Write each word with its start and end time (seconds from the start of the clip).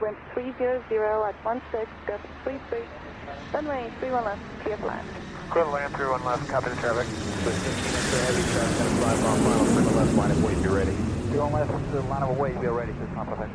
wind 0.00 0.16
300 0.34 0.82
at 1.28 1.34
16, 1.44 1.86
gust 2.06 2.24
33, 2.44 2.78
runway 3.52 3.90
31 4.00 4.24
left, 4.24 4.40
clear 4.62 4.76
for 4.78 4.86
land. 4.86 5.06
Land 5.54 5.94
31 5.94 6.24
left, 6.24 6.48
copy 6.48 6.70
the 6.70 6.76
traffic. 6.76 7.06
With 7.44 7.54
15 7.54 8.00
into 8.00 8.16
heavy 8.24 8.42
traffic, 8.52 8.78
gonna 8.78 8.96
fly 9.00 9.14
final, 9.16 9.66
Quinn 9.74 9.96
left 9.96 10.14
line 10.14 10.30
of 10.30 10.44
weight, 10.44 10.62
be 10.62 10.68
ready. 10.68 10.92
31 11.30 11.52
left, 11.52 11.70
uh, 11.70 12.02
line 12.08 12.22
of 12.22 12.38
weight, 12.38 12.60
be 12.60 12.66
ready, 12.68 12.92
just 12.92 13.12
not 13.14 13.26
perfect, 13.26 13.50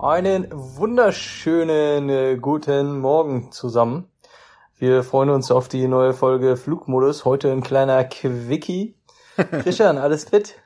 Einen 0.00 0.48
wunderschönen 0.50 2.08
äh, 2.08 2.36
guten 2.36 2.98
Morgen 2.98 3.52
zusammen. 3.52 4.08
Wir 4.76 5.04
freuen 5.04 5.30
uns 5.30 5.52
auf 5.52 5.68
die 5.68 5.86
neue 5.86 6.12
Folge 6.12 6.56
Flugmodus. 6.56 7.24
Heute 7.24 7.52
ein 7.52 7.62
kleiner 7.62 8.02
Quickie. 8.02 8.96
Christian, 9.36 9.98
alles 9.98 10.24
fit? 10.24 10.61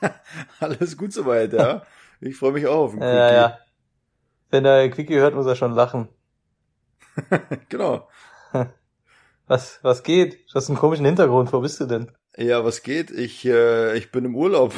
alles 0.60 0.96
gut 0.96 1.12
soweit, 1.12 1.52
ja. 1.52 1.82
Ich 2.20 2.36
freue 2.36 2.52
mich 2.52 2.66
auch 2.66 2.84
auf 2.84 2.90
den 2.92 3.00
Quickie. 3.00 3.14
Ja, 3.14 3.32
ja. 3.32 3.58
Wenn 4.50 4.64
er 4.64 4.88
Quickie 4.88 5.16
hört, 5.16 5.34
muss 5.34 5.46
er 5.46 5.56
schon 5.56 5.72
lachen. 5.72 6.08
genau. 7.68 8.08
Was, 9.46 9.78
was 9.82 10.02
geht? 10.02 10.48
Du 10.48 10.54
hast 10.54 10.70
einen 10.70 10.78
komischen 10.78 11.04
Hintergrund. 11.04 11.52
Wo 11.52 11.60
bist 11.60 11.78
du 11.78 11.84
denn? 11.84 12.10
Ja, 12.36 12.64
was 12.64 12.82
geht? 12.82 13.10
Ich, 13.10 13.44
äh, 13.44 13.94
ich 13.96 14.10
bin 14.10 14.24
im 14.24 14.34
Urlaub, 14.34 14.72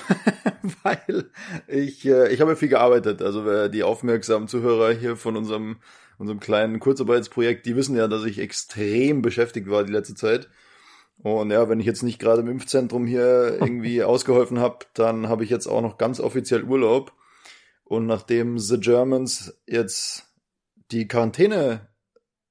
weil 0.83 1.31
ich, 1.69 2.05
äh, 2.05 2.33
ich 2.33 2.41
habe 2.41 2.57
viel 2.57 2.69
gearbeitet. 2.69 3.23
Also 3.23 3.47
wer 3.47 3.69
die 3.69 3.85
aufmerksamen 3.85 4.49
Zuhörer 4.49 4.93
hier 4.93 5.17
von 5.17 5.37
unserem, 5.37 5.77
unserem 6.19 6.41
kleinen 6.41 6.81
Kurzarbeitsprojekt, 6.81 7.65
die 7.65 7.77
wissen 7.77 7.97
ja, 7.97 8.09
dass 8.09 8.25
ich 8.25 8.41
extrem 8.41 9.23
beschäftigt 9.23 9.71
war 9.71 9.85
die 9.85 9.93
letzte 9.93 10.17
Zeit. 10.17 10.49
Und 11.19 11.51
ja, 11.51 11.69
wenn 11.69 11.81
ich 11.81 11.87
jetzt 11.87 12.03
nicht 12.03 12.19
gerade 12.19 12.43
im 12.43 12.49
Impfzentrum 12.49 13.07
hier 13.07 13.57
irgendwie 13.61 14.03
ausgeholfen 14.03 14.59
habe, 14.59 14.87
dann 14.95 15.29
habe 15.29 15.45
ich 15.45 15.51
jetzt 15.51 15.67
auch 15.67 15.83
noch 15.83 15.99
ganz 15.99 16.21
offiziell 16.21 16.65
Urlaub. 16.65 17.13
Und 17.85 18.07
nachdem 18.07 18.59
The 18.59 18.81
Germans 18.81 19.61
jetzt 19.67 20.25
die 20.91 21.07
Quarantäne 21.09 21.89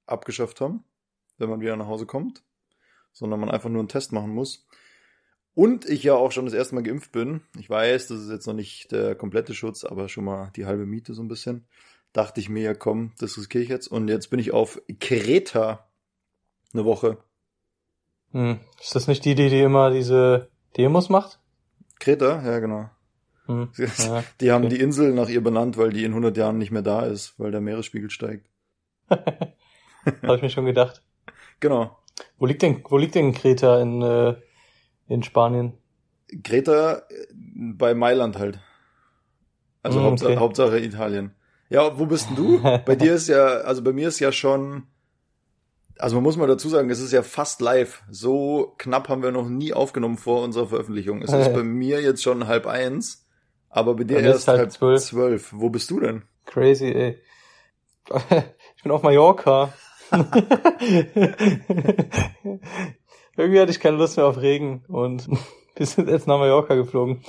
abgeschafft 0.05 0.61
haben, 0.61 0.83
wenn 1.38 1.49
man 1.49 1.61
wieder 1.61 1.75
nach 1.75 1.88
Hause 1.88 2.05
kommt, 2.05 2.43
sondern 3.11 3.39
man 3.39 3.52
einfach 3.52 3.69
nur 3.69 3.80
einen 3.80 3.89
Test 3.89 4.11
machen 4.11 4.31
muss, 4.33 4.66
und 5.55 5.86
ich 5.86 6.03
ja 6.03 6.16
auch 6.16 6.33
schon 6.33 6.45
das 6.45 6.53
erste 6.53 6.75
Mal 6.75 6.83
geimpft 6.83 7.13
bin. 7.13 7.41
Ich 7.58 7.69
weiß, 7.69 8.08
das 8.08 8.19
ist 8.19 8.30
jetzt 8.30 8.45
noch 8.45 8.53
nicht 8.53 8.91
der 8.91 9.16
komplette 9.16 9.55
Schutz, 9.55 9.86
aber 9.86 10.09
schon 10.09 10.25
mal 10.25 10.52
die 10.58 10.66
halbe 10.66 10.86
Miete 10.86 11.13
so 11.13 11.23
ein 11.23 11.30
bisschen. 11.30 11.66
Dachte 12.11 12.41
ich 12.41 12.49
mir, 12.49 12.75
komm, 12.75 13.13
das 13.19 13.38
riskiere 13.38 13.63
ich 13.63 13.69
jetzt. 13.69 13.88
Und 13.88 14.09
jetzt 14.09 14.30
bin 14.30 14.39
ich 14.39 14.52
auf 14.52 14.81
Kreta 14.99 15.88
eine 16.73 16.83
Woche. 16.83 17.17
Hm. 18.36 18.59
Ist 18.81 18.94
das 18.94 19.08
nicht 19.08 19.23
die, 19.23 19.33
die, 19.33 19.47
die 19.47 19.61
immer 19.61 19.91
diese 19.91 20.50
Demos 20.75 21.08
macht? 21.08 21.39
Kreta, 22.00 22.44
ja, 22.45 22.59
genau. 22.59 22.89
Hm. 23.45 23.69
Ja, 23.77 24.25
die 24.42 24.52
haben 24.52 24.66
okay. 24.66 24.75
die 24.75 24.81
Insel 24.81 25.14
nach 25.14 25.30
ihr 25.30 25.42
benannt, 25.42 25.77
weil 25.77 25.92
die 25.92 26.03
in 26.03 26.11
100 26.11 26.36
Jahren 26.36 26.58
nicht 26.58 26.69
mehr 26.69 26.81
da 26.81 27.05
ist, 27.05 27.39
weil 27.39 27.52
der 27.52 27.61
Meeresspiegel 27.61 28.09
steigt. 28.09 28.50
Habe 29.09 30.36
ich 30.36 30.42
mir 30.42 30.50
schon 30.50 30.66
gedacht. 30.66 31.02
Genau. 31.61 31.97
Wo 32.38 32.45
liegt 32.45 32.61
denn, 32.61 32.83
wo 32.89 32.97
liegt 32.97 33.16
denn 33.16 33.33
Kreta 33.33 33.80
in, 33.80 34.02
äh, 34.02 34.36
in 35.08 35.23
Spanien? 35.23 35.77
Kreta 36.44 36.97
äh, 36.97 37.27
bei 37.31 37.94
Mailand 37.94 38.38
halt. 38.38 38.59
Also 39.81 40.02
mm, 40.02 40.03
Hauptsache, 40.03 40.31
okay. 40.31 40.39
Hauptsache 40.39 40.80
Italien. 40.80 41.33
Ja, 41.70 41.97
wo 41.97 42.05
bist 42.05 42.27
denn 42.27 42.36
du? 42.36 42.61
bei 42.86 42.95
dir 42.97 43.16
ist 43.16 43.30
ja, 43.30 43.45
also 43.45 43.81
bei 43.83 43.94
mir 43.94 44.09
ist 44.09 44.20
ja 44.20 44.33
schon, 44.33 44.83
also 45.97 46.15
man 46.15 46.23
muss 46.23 46.38
mal 46.38 46.47
dazu 46.47 46.69
sagen, 46.69 46.89
es 46.89 46.99
ist 46.99 47.11
ja 47.11 47.21
fast 47.23 47.61
live. 47.61 48.03
So 48.09 48.73
knapp 48.77 49.09
haben 49.09 49.23
wir 49.23 49.31
noch 49.31 49.47
nie 49.47 49.73
aufgenommen 49.73 50.17
vor 50.17 50.43
unserer 50.43 50.67
Veröffentlichung. 50.67 51.21
Es 51.21 51.31
ist 51.31 51.53
bei 51.53 51.63
mir 51.63 52.02
jetzt 52.02 52.23
schon 52.23 52.47
halb 52.47 52.67
eins, 52.67 53.25
aber 53.69 53.95
bei 53.95 54.03
dir 54.03 54.19
erst 54.19 54.47
halb 54.47 54.71
zwölf. 54.71 55.02
zwölf. 55.02 55.53
Wo 55.53 55.69
bist 55.69 55.89
du 55.91 55.99
denn? 55.99 56.23
Crazy, 56.45 56.92
ey. 56.92 57.20
Ich 58.77 58.83
bin 58.83 58.92
auf 58.92 59.02
Mallorca. 59.02 59.73
Irgendwie 63.36 63.59
hatte 63.59 63.71
ich 63.71 63.80
keine 63.80 63.97
Lust 63.97 64.17
mehr 64.17 64.27
auf 64.27 64.39
Regen 64.39 64.83
und 64.87 65.27
wir 65.75 65.86
sind 65.86 66.08
jetzt 66.08 66.27
nach 66.27 66.37
Mallorca 66.37 66.75
geflogen. 66.75 67.23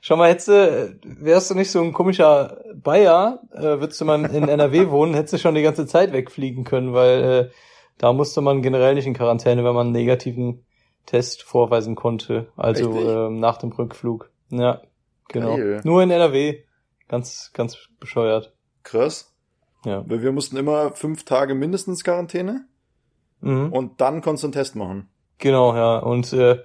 Schau 0.00 0.16
mal, 0.16 0.28
hättest 0.28 0.48
du, 0.48 0.98
wärst 1.02 1.50
du 1.50 1.54
nicht 1.54 1.70
so 1.70 1.80
ein 1.82 1.92
komischer 1.92 2.62
Bayer, 2.74 3.40
äh, 3.52 3.80
würdest 3.80 4.00
du 4.00 4.04
mal 4.04 4.22
in 4.26 4.48
NRW 4.48 4.90
wohnen, 4.90 5.14
hättest 5.14 5.32
du 5.34 5.38
schon 5.38 5.54
die 5.56 5.62
ganze 5.62 5.86
Zeit 5.86 6.12
wegfliegen 6.12 6.64
können, 6.64 6.92
weil 6.92 7.22
äh, 7.22 7.50
da 7.98 8.12
musste 8.12 8.40
man 8.40 8.62
generell 8.62 8.94
nicht 8.94 9.06
in 9.06 9.14
Quarantäne, 9.14 9.64
wenn 9.64 9.74
man 9.74 9.88
einen 9.88 9.92
negativen 9.92 10.64
Test 11.06 11.42
vorweisen 11.42 11.94
konnte, 11.94 12.52
also 12.56 12.92
äh, 12.92 13.30
nach 13.30 13.58
dem 13.58 13.72
Rückflug. 13.72 14.30
Ja, 14.50 14.82
genau. 15.28 15.56
Geil. 15.56 15.80
Nur 15.84 16.02
in 16.02 16.10
NRW. 16.10 16.62
Ganz, 17.08 17.50
ganz 17.54 17.88
bescheuert. 17.98 18.54
Krass. 18.82 19.34
Ja. 19.84 20.04
Weil 20.08 20.22
wir 20.22 20.32
mussten 20.32 20.56
immer 20.56 20.92
fünf 20.92 21.24
Tage 21.24 21.54
mindestens 21.54 22.04
Quarantäne 22.04 22.66
mhm. 23.40 23.72
und 23.72 24.00
dann 24.00 24.20
konntest 24.20 24.44
du 24.44 24.48
einen 24.48 24.52
Test 24.52 24.76
machen. 24.76 25.08
Genau, 25.38 25.74
ja. 25.74 25.98
Und 25.98 26.32
äh, 26.32 26.58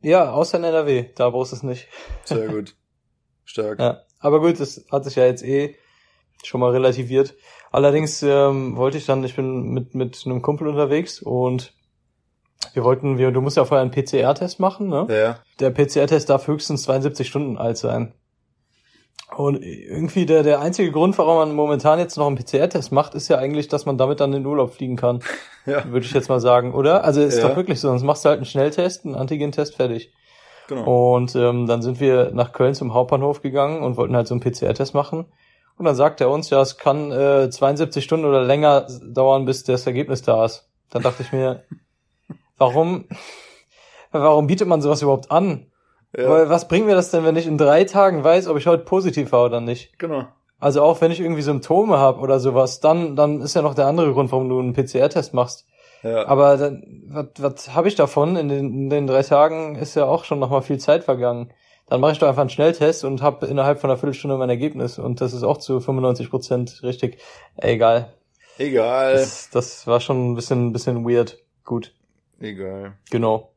ja, 0.00 0.32
außer 0.32 0.58
in 0.58 0.64
NRW, 0.64 1.10
da 1.14 1.30
brauchst 1.30 1.52
du 1.52 1.56
es 1.56 1.62
nicht. 1.62 1.88
Sehr 2.24 2.48
gut. 2.52 2.74
Stark. 3.44 3.78
Ja. 3.78 4.00
Aber 4.18 4.40
gut, 4.40 4.58
das 4.58 4.86
hat 4.90 5.04
sich 5.04 5.16
ja 5.16 5.26
jetzt 5.26 5.42
eh 5.42 5.76
schon 6.46 6.60
mal 6.60 6.70
relativiert. 6.70 7.34
Allerdings 7.72 8.22
ähm, 8.22 8.76
wollte 8.76 8.98
ich 8.98 9.06
dann, 9.06 9.24
ich 9.24 9.36
bin 9.36 9.70
mit, 9.70 9.94
mit 9.94 10.22
einem 10.26 10.42
Kumpel 10.42 10.68
unterwegs 10.68 11.20
und 11.20 11.74
wir 12.72 12.84
wollten, 12.84 13.18
wir, 13.18 13.30
du 13.30 13.40
musst 13.40 13.56
ja 13.56 13.64
vorher 13.64 13.82
einen 13.82 13.90
PCR-Test 13.90 14.60
machen, 14.60 14.88
ne? 14.88 15.06
Ja. 15.10 15.38
Der 15.60 15.70
PCR-Test 15.70 16.30
darf 16.30 16.46
höchstens 16.46 16.82
72 16.84 17.28
Stunden 17.28 17.58
alt 17.58 17.76
sein. 17.76 18.14
Und 19.36 19.62
irgendwie 19.62 20.26
der, 20.26 20.42
der 20.42 20.60
einzige 20.60 20.92
Grund, 20.92 21.18
warum 21.18 21.36
man 21.36 21.54
momentan 21.54 21.98
jetzt 21.98 22.16
noch 22.16 22.26
einen 22.26 22.36
PCR-Test 22.36 22.92
macht, 22.92 23.14
ist 23.14 23.28
ja 23.28 23.38
eigentlich, 23.38 23.68
dass 23.68 23.86
man 23.86 23.98
damit 23.98 24.20
dann 24.20 24.32
in 24.32 24.42
den 24.42 24.46
Urlaub 24.46 24.74
fliegen 24.74 24.96
kann. 24.96 25.20
Ja. 25.66 25.82
Würde 25.90 26.04
ich 26.04 26.12
jetzt 26.12 26.28
mal 26.28 26.40
sagen, 26.40 26.74
oder? 26.74 27.04
Also 27.04 27.22
ist 27.22 27.38
ja. 27.38 27.48
doch 27.48 27.56
wirklich 27.56 27.80
so, 27.80 27.88
sonst 27.88 28.02
machst 28.02 28.22
du 28.22 28.28
halt 28.28 28.36
einen 28.36 28.44
Schnelltest, 28.44 29.06
einen 29.06 29.14
Antigen-Test, 29.14 29.76
fertig. 29.76 30.12
Genau. 30.68 31.14
Und 31.14 31.34
ähm, 31.36 31.66
dann 31.66 31.80
sind 31.80 32.00
wir 32.00 32.32
nach 32.34 32.52
Köln 32.52 32.74
zum 32.74 32.92
Hauptbahnhof 32.92 33.40
gegangen 33.40 33.82
und 33.82 33.96
wollten 33.96 34.14
halt 34.14 34.26
so 34.26 34.34
einen 34.34 34.42
PCR-Test 34.42 34.92
machen. 34.92 35.24
Und 35.76 35.86
dann 35.86 35.96
sagt 35.96 36.20
er 36.20 36.30
uns, 36.30 36.50
ja, 36.50 36.60
es 36.60 36.78
kann 36.78 37.10
äh, 37.10 37.50
72 37.50 38.04
Stunden 38.04 38.26
oder 38.26 38.42
länger 38.42 38.86
dauern, 39.02 39.44
bis 39.44 39.64
das 39.64 39.86
Ergebnis 39.86 40.22
da 40.22 40.44
ist. 40.44 40.68
Dann 40.90 41.02
dachte 41.02 41.22
ich 41.22 41.32
mir, 41.32 41.64
warum, 42.58 43.06
warum 44.12 44.46
bietet 44.46 44.68
man 44.68 44.82
sowas 44.82 45.02
überhaupt 45.02 45.30
an? 45.30 45.66
Ja. 46.16 46.28
Weil 46.30 46.48
was 46.48 46.68
bringt 46.68 46.86
mir 46.86 46.94
das 46.94 47.10
denn, 47.10 47.24
wenn 47.24 47.36
ich 47.36 47.46
in 47.46 47.58
drei 47.58 47.84
Tagen 47.84 48.22
weiß, 48.22 48.46
ob 48.46 48.56
ich 48.56 48.66
heute 48.66 48.84
positiv 48.84 49.32
war 49.32 49.44
oder 49.44 49.60
nicht? 49.60 49.98
Genau. 49.98 50.26
Also 50.60 50.82
auch 50.82 51.00
wenn 51.00 51.10
ich 51.10 51.20
irgendwie 51.20 51.42
Symptome 51.42 51.98
habe 51.98 52.20
oder 52.20 52.38
sowas, 52.38 52.80
dann, 52.80 53.16
dann 53.16 53.40
ist 53.40 53.54
ja 53.54 53.62
noch 53.62 53.74
der 53.74 53.86
andere 53.86 54.12
Grund, 54.12 54.30
warum 54.30 54.48
du 54.48 54.60
einen 54.60 54.72
PCR-Test 54.72 55.34
machst. 55.34 55.66
Ja. 56.02 56.26
Aber 56.26 56.56
dann, 56.56 57.02
was, 57.08 57.26
was 57.38 57.74
habe 57.74 57.88
ich 57.88 57.96
davon? 57.96 58.36
In 58.36 58.48
den, 58.48 58.72
in 58.72 58.90
den 58.90 59.06
drei 59.06 59.22
Tagen 59.22 59.74
ist 59.74 59.94
ja 59.96 60.04
auch 60.04 60.24
schon 60.24 60.38
nochmal 60.38 60.62
viel 60.62 60.78
Zeit 60.78 61.02
vergangen. 61.02 61.50
Dann 61.86 62.00
mache 62.00 62.12
ich 62.12 62.18
doch 62.18 62.28
einfach 62.28 62.40
einen 62.40 62.50
Schnelltest 62.50 63.04
und 63.04 63.20
habe 63.20 63.46
innerhalb 63.46 63.80
von 63.80 63.90
einer 63.90 63.98
Viertelstunde 63.98 64.36
mein 64.36 64.48
Ergebnis. 64.48 64.98
Und 64.98 65.20
das 65.20 65.32
ist 65.32 65.42
auch 65.42 65.58
zu 65.58 65.80
95 65.80 66.30
Prozent 66.30 66.82
richtig. 66.82 67.18
Egal. 67.56 68.12
Egal. 68.58 69.14
Das, 69.14 69.50
das 69.50 69.86
war 69.86 70.00
schon 70.00 70.32
ein 70.32 70.34
bisschen, 70.34 70.68
ein 70.68 70.72
bisschen 70.72 71.04
weird. 71.04 71.38
Gut. 71.64 71.92
Egal. 72.40 72.92
Genau. 73.10 73.50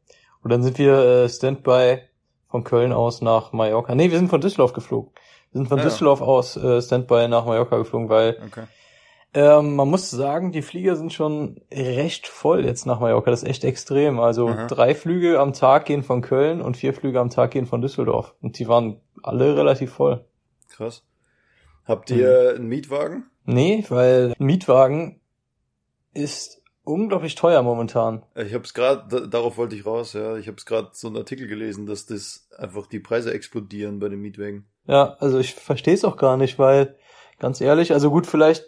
Und 0.44 0.52
dann 0.52 0.64
sind 0.64 0.78
wir 0.78 0.94
äh, 0.98 1.30
Standby 1.30 2.00
von 2.50 2.64
Köln 2.64 2.92
aus 2.94 3.22
nach 3.22 3.52
Mallorca. 3.54 3.96
Nee, 3.96 4.12
wir 4.12 4.18
sind 4.18 4.30
von 4.30 4.42
Düsseldorf 4.42 4.74
geflogen. 4.74 5.12
Wir 5.52 5.60
sind 5.60 5.68
von 5.68 5.78
ja. 5.78 5.84
Düsseldorf 5.84 6.22
aus 6.22 6.58
äh, 6.58 6.82
Standby 6.82 7.28
nach 7.28 7.46
Mallorca 7.46 7.78
geflogen, 7.78 8.10
weil 8.10 8.38
okay. 8.46 8.64
Ähm, 9.38 9.76
man 9.76 9.88
muss 9.88 10.10
sagen, 10.10 10.52
die 10.52 10.64
Flieger 10.64 10.96
sind 10.96 11.14
schon 11.14 11.62
recht 11.72 12.26
voll 12.26 12.66
jetzt 12.66 12.88
nach 12.88 13.00
Mallorca. 13.00 13.30
Das 13.30 13.44
ist 13.44 13.50
echt 13.50 13.64
extrem. 13.64 14.20
Also 14.20 14.48
Aha. 14.48 14.66
drei 14.66 14.96
Flüge 14.96 15.40
am 15.40 15.54
Tag 15.54 15.86
gehen 15.86 16.02
von 16.02 16.24
Köln 16.24 16.60
und 16.60 16.76
vier 16.76 16.92
Flüge 16.92 17.20
am 17.20 17.30
Tag 17.30 17.52
gehen 17.52 17.68
von 17.68 17.80
Düsseldorf. 17.80 18.34
Und 18.42 18.58
die 18.58 18.68
waren 18.68 19.00
alle 19.22 19.56
relativ 19.56 19.92
voll. 19.94 20.26
Krass. 20.70 21.06
Habt 21.86 22.10
ihr 22.10 22.54
mhm. 22.54 22.56
einen 22.58 22.68
Mietwagen? 22.68 23.26
Nee, 23.46 23.86
weil 23.90 24.34
ein 24.40 24.44
Mietwagen 24.44 25.22
ist 26.16 26.64
unglaublich 26.84 27.36
teuer 27.36 27.62
momentan. 27.62 28.24
Ich 28.34 28.56
habe 28.56 28.64
es 28.64 28.74
gerade, 28.74 29.30
darauf 29.30 29.56
wollte 29.58 29.76
ich 29.76 29.86
raus, 29.86 30.14
ja. 30.14 30.38
Ich 30.38 30.48
habe 30.48 30.58
es 30.58 30.66
gerade 30.66 30.90
so 30.94 31.10
einen 31.10 31.18
Artikel 31.18 31.46
gelesen, 31.48 31.86
dass 31.86 32.08
das 32.08 32.50
einfach 32.58 32.88
die 32.88 33.00
Preise 33.00 33.32
explodieren 33.32 34.00
bei 34.00 34.10
den 34.10 34.20
Mietwagen. 34.20 34.66
Ja, 34.88 35.16
also 35.20 35.38
ich 35.38 35.54
verstehe 35.54 35.94
es 35.94 36.06
auch 36.06 36.18
gar 36.18 36.38
nicht, 36.38 36.58
weil 36.58 36.96
ganz 37.38 37.62
ehrlich, 37.62 37.94
also 37.94 38.10
gut, 38.10 38.26
vielleicht 38.26 38.66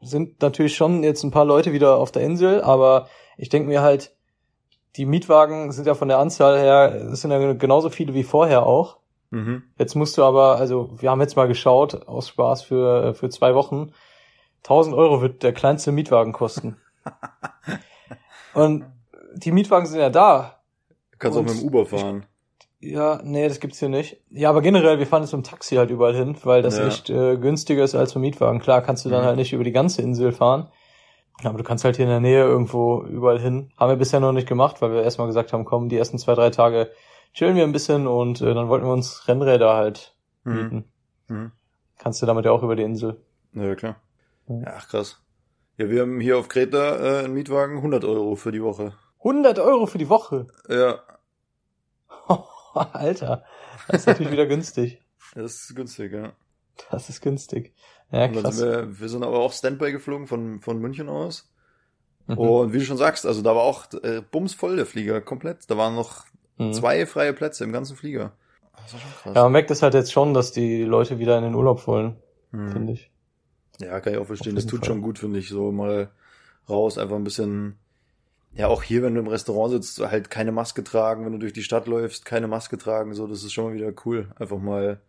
sind 0.00 0.40
natürlich 0.42 0.76
schon 0.76 1.02
jetzt 1.02 1.22
ein 1.22 1.30
paar 1.30 1.44
Leute 1.44 1.72
wieder 1.72 1.96
auf 1.96 2.12
der 2.12 2.22
Insel, 2.22 2.62
aber 2.62 3.08
ich 3.36 3.48
denke 3.48 3.68
mir 3.68 3.82
halt, 3.82 4.14
die 4.96 5.06
Mietwagen 5.06 5.72
sind 5.72 5.86
ja 5.86 5.94
von 5.94 6.08
der 6.08 6.18
Anzahl 6.18 6.58
her, 6.58 7.10
es 7.12 7.20
sind 7.20 7.30
ja 7.30 7.52
genauso 7.54 7.90
viele 7.90 8.14
wie 8.14 8.24
vorher 8.24 8.66
auch. 8.66 8.98
Mhm. 9.30 9.62
Jetzt 9.78 9.94
musst 9.94 10.16
du 10.16 10.24
aber, 10.24 10.56
also 10.56 10.90
wir 10.96 11.10
haben 11.10 11.20
jetzt 11.20 11.36
mal 11.36 11.48
geschaut, 11.48 12.06
aus 12.06 12.28
Spaß 12.28 12.62
für, 12.62 13.14
für 13.14 13.28
zwei 13.28 13.54
Wochen, 13.54 13.92
1000 14.64 14.96
Euro 14.96 15.22
wird 15.22 15.42
der 15.42 15.52
kleinste 15.52 15.92
Mietwagen 15.92 16.32
kosten. 16.32 16.76
Und 18.54 18.84
die 19.34 19.52
Mietwagen 19.52 19.86
sind 19.86 20.00
ja 20.00 20.10
da. 20.10 20.60
Du 21.12 21.18
kannst 21.18 21.38
und 21.38 21.44
auch 21.44 21.52
mit 21.52 21.60
dem 21.60 21.66
Uber 21.66 21.86
fahren. 21.86 22.26
Ja, 22.80 23.20
nee, 23.24 23.48
das 23.48 23.58
gibt's 23.58 23.80
hier 23.80 23.88
nicht. 23.88 24.18
Ja, 24.30 24.50
aber 24.50 24.62
generell, 24.62 24.98
wir 25.00 25.06
fahren 25.06 25.22
jetzt 25.22 25.32
mit 25.32 25.44
dem 25.44 25.48
Taxi 25.50 25.74
halt 25.76 25.90
überall 25.90 26.14
hin, 26.14 26.36
weil 26.44 26.62
das 26.62 26.78
Ja. 26.78 26.86
echt 26.86 27.10
äh, 27.10 27.36
günstiger 27.36 27.82
ist 27.82 27.94
als 27.96 28.14
mit 28.14 28.22
Mietwagen. 28.22 28.60
Klar, 28.60 28.82
kannst 28.82 29.04
du 29.04 29.08
dann 29.08 29.22
Mhm. 29.22 29.26
halt 29.26 29.36
nicht 29.36 29.52
über 29.52 29.64
die 29.64 29.72
ganze 29.72 30.00
Insel 30.02 30.30
fahren. 30.32 30.70
Aber 31.44 31.58
du 31.58 31.64
kannst 31.64 31.84
halt 31.84 31.96
hier 31.96 32.04
in 32.04 32.10
der 32.10 32.20
Nähe 32.20 32.42
irgendwo 32.44 33.02
überall 33.04 33.38
hin. 33.40 33.72
Haben 33.76 33.90
wir 33.90 33.96
bisher 33.96 34.20
noch 34.20 34.32
nicht 34.32 34.48
gemacht, 34.48 34.80
weil 34.82 34.92
wir 34.92 35.02
erstmal 35.02 35.26
gesagt 35.28 35.52
haben, 35.52 35.64
komm, 35.64 35.88
die 35.88 35.96
ersten 35.96 36.18
zwei, 36.18 36.34
drei 36.34 36.50
Tage 36.50 36.90
chillen 37.32 37.56
wir 37.56 37.64
ein 37.64 37.72
bisschen 37.72 38.06
und 38.06 38.40
äh, 38.40 38.54
dann 38.54 38.68
wollten 38.68 38.86
wir 38.86 38.92
uns 38.92 39.26
Rennräder 39.28 39.74
halt 39.74 40.14
Mhm. 40.44 40.54
mieten. 40.54 40.84
Mhm. 41.28 41.52
Kannst 41.98 42.22
du 42.22 42.26
damit 42.26 42.44
ja 42.44 42.52
auch 42.52 42.62
über 42.62 42.76
die 42.76 42.82
Insel. 42.84 43.20
Ja, 43.54 43.74
klar. 43.74 43.96
Ja. 44.48 44.56
Ach, 44.76 44.88
krass. 44.88 45.20
Ja, 45.78 45.88
wir 45.90 46.02
haben 46.02 46.20
hier 46.20 46.38
auf 46.38 46.48
Kreta 46.48 46.96
äh, 46.96 47.24
einen 47.24 47.34
Mietwagen 47.34 47.76
100 47.78 48.04
Euro 48.04 48.34
für 48.36 48.50
die 48.52 48.62
Woche. 48.62 48.94
100 49.18 49.58
Euro 49.58 49.86
für 49.86 49.98
die 49.98 50.08
Woche. 50.08 50.46
Ja, 50.68 51.00
Alter, 52.74 53.44
das 53.88 54.00
ist 54.02 54.06
natürlich 54.06 54.32
wieder 54.32 54.46
günstig. 54.46 55.00
das 55.34 55.54
ist 55.62 55.74
günstig, 55.76 56.12
ja. 56.12 56.32
Das 56.90 57.08
ist 57.08 57.20
günstig. 57.20 57.74
Ja, 58.10 58.28
krass. 58.28 58.56
sind 58.56 58.68
wir, 58.70 59.00
wir 59.00 59.08
sind 59.08 59.24
aber 59.24 59.38
auch 59.40 59.52
Standby 59.52 59.92
geflogen 59.92 60.26
von, 60.26 60.60
von 60.60 60.78
München 60.78 61.08
aus. 61.08 61.50
Mhm. 62.26 62.38
Und 62.38 62.72
wie 62.72 62.78
du 62.78 62.84
schon 62.84 62.96
sagst, 62.96 63.26
also 63.26 63.42
da 63.42 63.54
war 63.56 63.62
auch 63.62 63.86
äh, 64.02 64.22
bumsvoll 64.22 64.76
der 64.76 64.86
Flieger, 64.86 65.20
komplett. 65.20 65.70
Da 65.70 65.76
waren 65.76 65.94
noch 65.94 66.24
Mhm. 66.60 66.72
zwei 66.72 67.06
freie 67.06 67.32
Plätze 67.34 67.62
im 67.62 67.70
ganzen 67.72 67.96
Flieger. 67.96 68.32
Das 68.72 68.92
war 68.94 69.00
schon 69.00 69.10
krass. 69.22 69.32
Ja, 69.36 69.42
man 69.44 69.52
merkt 69.52 69.70
es 69.70 69.80
halt 69.82 69.94
jetzt 69.94 70.10
schon, 70.12 70.34
dass 70.34 70.50
die 70.50 70.82
Leute 70.82 71.20
wieder 71.20 71.38
in 71.38 71.44
den 71.44 71.54
Urlaub 71.54 71.86
wollen, 71.86 72.16
Hm. 72.50 72.72
finde 72.72 72.92
ich. 72.94 73.12
Ja, 73.80 74.00
kann 74.00 74.12
ich 74.14 74.18
auch 74.18 74.26
verstehen. 74.26 74.56
Das 74.56 74.66
tut 74.66 74.80
Fall. 74.80 74.88
schon 74.88 75.00
gut, 75.00 75.20
finde 75.20 75.38
ich. 75.38 75.48
So 75.50 75.70
mal 75.70 76.10
raus, 76.68 76.98
einfach 76.98 77.14
ein 77.14 77.22
bisschen. 77.22 77.78
Ja, 78.54 78.68
auch 78.68 78.82
hier, 78.82 79.02
wenn 79.02 79.14
du 79.14 79.20
im 79.20 79.28
Restaurant 79.28 79.72
sitzt, 79.72 80.00
halt 80.00 80.30
keine 80.30 80.52
Maske 80.52 80.82
tragen, 80.82 81.24
wenn 81.24 81.32
du 81.32 81.38
durch 81.38 81.52
die 81.52 81.62
Stadt 81.62 81.86
läufst, 81.86 82.24
keine 82.24 82.48
Maske 82.48 82.76
tragen, 82.78 83.14
so, 83.14 83.26
das 83.26 83.44
ist 83.44 83.52
schon 83.52 83.66
mal 83.66 83.74
wieder 83.74 83.92
cool. 84.04 84.32
Einfach 84.36 84.58
mal, 84.58 85.00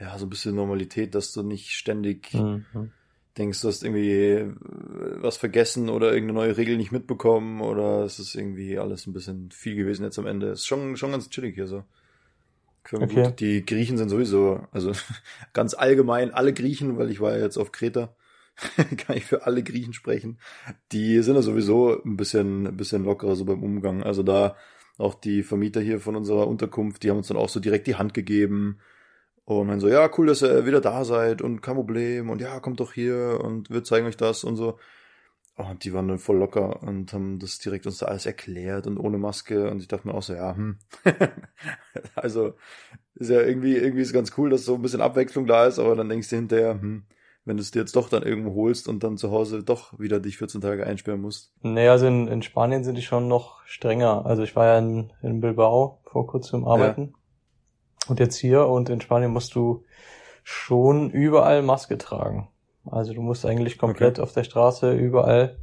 ja, 0.00 0.18
so 0.18 0.26
ein 0.26 0.30
bisschen 0.30 0.56
Normalität, 0.56 1.14
dass 1.14 1.32
du 1.32 1.42
nicht 1.42 1.70
ständig 1.70 2.32
Mhm. 2.32 2.90
denkst, 3.38 3.60
du 3.60 3.68
hast 3.68 3.82
irgendwie 3.82 4.10
äh, 4.10 4.52
was 5.16 5.36
vergessen 5.36 5.88
oder 5.88 6.12
irgendeine 6.12 6.38
neue 6.40 6.56
Regel 6.56 6.76
nicht 6.76 6.92
mitbekommen 6.92 7.60
oder 7.60 8.04
es 8.04 8.18
ist 8.18 8.34
irgendwie 8.34 8.78
alles 8.78 9.06
ein 9.06 9.12
bisschen 9.12 9.50
viel 9.50 9.76
gewesen 9.76 10.04
jetzt 10.04 10.18
am 10.18 10.26
Ende. 10.26 10.48
Ist 10.48 10.66
schon, 10.66 10.96
schon 10.96 11.10
ganz 11.12 11.30
chillig 11.30 11.54
hier 11.54 11.66
so. 11.66 11.84
Okay. 12.92 13.32
Die 13.38 13.64
Griechen 13.64 13.96
sind 13.96 14.08
sowieso, 14.10 14.66
also 14.70 14.92
ganz 15.52 15.74
allgemein 15.74 16.32
alle 16.32 16.52
Griechen, 16.52 16.98
weil 16.98 17.10
ich 17.10 17.20
war 17.20 17.36
ja 17.36 17.42
jetzt 17.42 17.56
auf 17.56 17.72
Kreta, 17.72 18.14
kann 18.96 19.16
ich 19.16 19.24
für 19.24 19.46
alle 19.46 19.62
Griechen 19.62 19.92
sprechen. 19.92 20.38
Die 20.92 21.22
sind 21.22 21.34
ja 21.34 21.42
sowieso 21.42 22.02
ein 22.04 22.16
bisschen, 22.16 22.66
ein 22.66 22.76
bisschen 22.76 23.04
lockerer 23.04 23.36
so 23.36 23.44
beim 23.44 23.62
Umgang. 23.62 24.02
Also 24.02 24.22
da 24.22 24.56
auch 24.98 25.14
die 25.14 25.42
Vermieter 25.42 25.80
hier 25.80 26.00
von 26.00 26.16
unserer 26.16 26.46
Unterkunft, 26.46 27.02
die 27.02 27.10
haben 27.10 27.18
uns 27.18 27.28
dann 27.28 27.36
auch 27.36 27.48
so 27.48 27.60
direkt 27.60 27.86
die 27.86 27.96
Hand 27.96 28.14
gegeben 28.14 28.78
und 29.44 29.68
dann 29.68 29.80
so, 29.80 29.88
ja, 29.88 30.08
cool, 30.16 30.26
dass 30.26 30.42
ihr 30.42 30.66
wieder 30.66 30.80
da 30.80 31.04
seid 31.04 31.42
und 31.42 31.60
kein 31.60 31.74
Problem 31.74 32.30
und 32.30 32.40
ja, 32.40 32.60
kommt 32.60 32.80
doch 32.80 32.92
hier 32.92 33.40
und 33.42 33.70
wir 33.70 33.84
zeigen 33.84 34.06
euch 34.06 34.16
das 34.16 34.44
und 34.44 34.56
so. 34.56 34.78
Oh, 35.56 35.64
Und 35.70 35.84
die 35.84 35.92
waren 35.92 36.08
dann 36.08 36.18
voll 36.18 36.38
locker 36.38 36.82
und 36.82 37.12
haben 37.12 37.38
das 37.38 37.58
direkt 37.58 37.86
uns 37.86 37.98
da 37.98 38.06
alles 38.06 38.26
erklärt 38.26 38.88
und 38.88 38.98
ohne 38.98 39.18
Maske 39.18 39.70
und 39.70 39.80
ich 39.80 39.86
dachte 39.86 40.08
mir 40.08 40.14
auch 40.14 40.22
so, 40.22 40.34
ja, 40.34 40.56
hm. 40.56 40.78
also 42.16 42.54
ist 43.14 43.30
ja 43.30 43.40
irgendwie, 43.40 43.76
irgendwie 43.76 44.02
ist 44.02 44.12
ganz 44.12 44.32
cool, 44.36 44.50
dass 44.50 44.64
so 44.64 44.74
ein 44.74 44.82
bisschen 44.82 45.00
Abwechslung 45.00 45.46
da 45.46 45.66
ist, 45.66 45.78
aber 45.78 45.94
dann 45.94 46.08
denkst 46.08 46.28
du 46.30 46.36
hinterher, 46.36 46.72
hm, 46.72 47.04
wenn 47.44 47.56
du 47.56 47.62
es 47.62 47.70
dir 47.70 47.80
jetzt 47.80 47.96
doch 47.96 48.08
dann 48.08 48.22
irgendwo 48.22 48.54
holst 48.54 48.88
und 48.88 49.04
dann 49.04 49.18
zu 49.18 49.30
Hause 49.30 49.62
doch 49.62 49.98
wieder 49.98 50.18
dich 50.20 50.38
14 50.38 50.60
Tage 50.60 50.86
einsperren 50.86 51.20
musst. 51.20 51.52
Nee, 51.62 51.88
also 51.88 52.06
in, 52.06 52.26
in 52.28 52.42
Spanien 52.42 52.84
sind 52.84 52.96
die 52.96 53.02
schon 53.02 53.28
noch 53.28 53.64
strenger. 53.66 54.24
Also 54.24 54.42
ich 54.42 54.56
war 54.56 54.66
ja 54.66 54.78
in, 54.78 55.12
in 55.22 55.40
Bilbao 55.40 56.00
vor 56.04 56.26
kurzem 56.26 56.66
arbeiten. 56.66 57.14
Und 58.08 58.20
jetzt 58.20 58.36
hier 58.36 58.66
und 58.66 58.88
in 58.88 59.00
Spanien 59.00 59.30
musst 59.30 59.54
du 59.54 59.84
schon 60.42 61.10
überall 61.10 61.62
Maske 61.62 61.98
tragen. 61.98 62.48
Also 62.90 63.14
du 63.14 63.22
musst 63.22 63.46
eigentlich 63.46 63.78
komplett 63.78 64.20
auf 64.20 64.32
der 64.32 64.44
Straße 64.44 64.92
überall, 64.92 65.58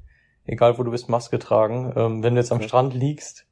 egal 0.46 0.78
wo 0.78 0.84
du 0.84 0.92
bist, 0.92 1.10
Maske 1.10 1.40
tragen. 1.40 1.94
Ähm, 1.96 2.24
wenn 2.24 2.34
du 2.34 2.42
jetzt 2.42 2.52
am 2.52 2.58
Okay. 2.58 2.68
Strand 2.68 2.94
liegst 2.94 3.46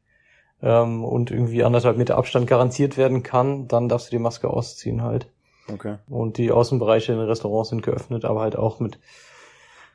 ähm, 0.61 1.03
und 1.03 1.31
irgendwie 1.31 1.63
anderthalb 1.63 1.97
Meter 1.97 2.17
Abstand 2.17 2.47
garantiert 2.47 2.97
werden 2.97 3.21
kann, 3.21 3.67
dann 3.67 3.89
darfst 3.89 4.07
du 4.07 4.11
die 4.11 4.21
Maske 4.21 4.49
ausziehen 4.49 5.03
halt. 5.03 5.31
Okay. 5.71 5.97
Und 6.07 6.37
die 6.37 6.51
Außenbereiche 6.51 7.11
in 7.11 7.19
den 7.19 7.27
Restaurants 7.27 7.69
sind 7.69 7.83
geöffnet, 7.83 8.25
aber 8.25 8.41
halt 8.41 8.55
auch 8.55 8.79
mit 8.79 8.99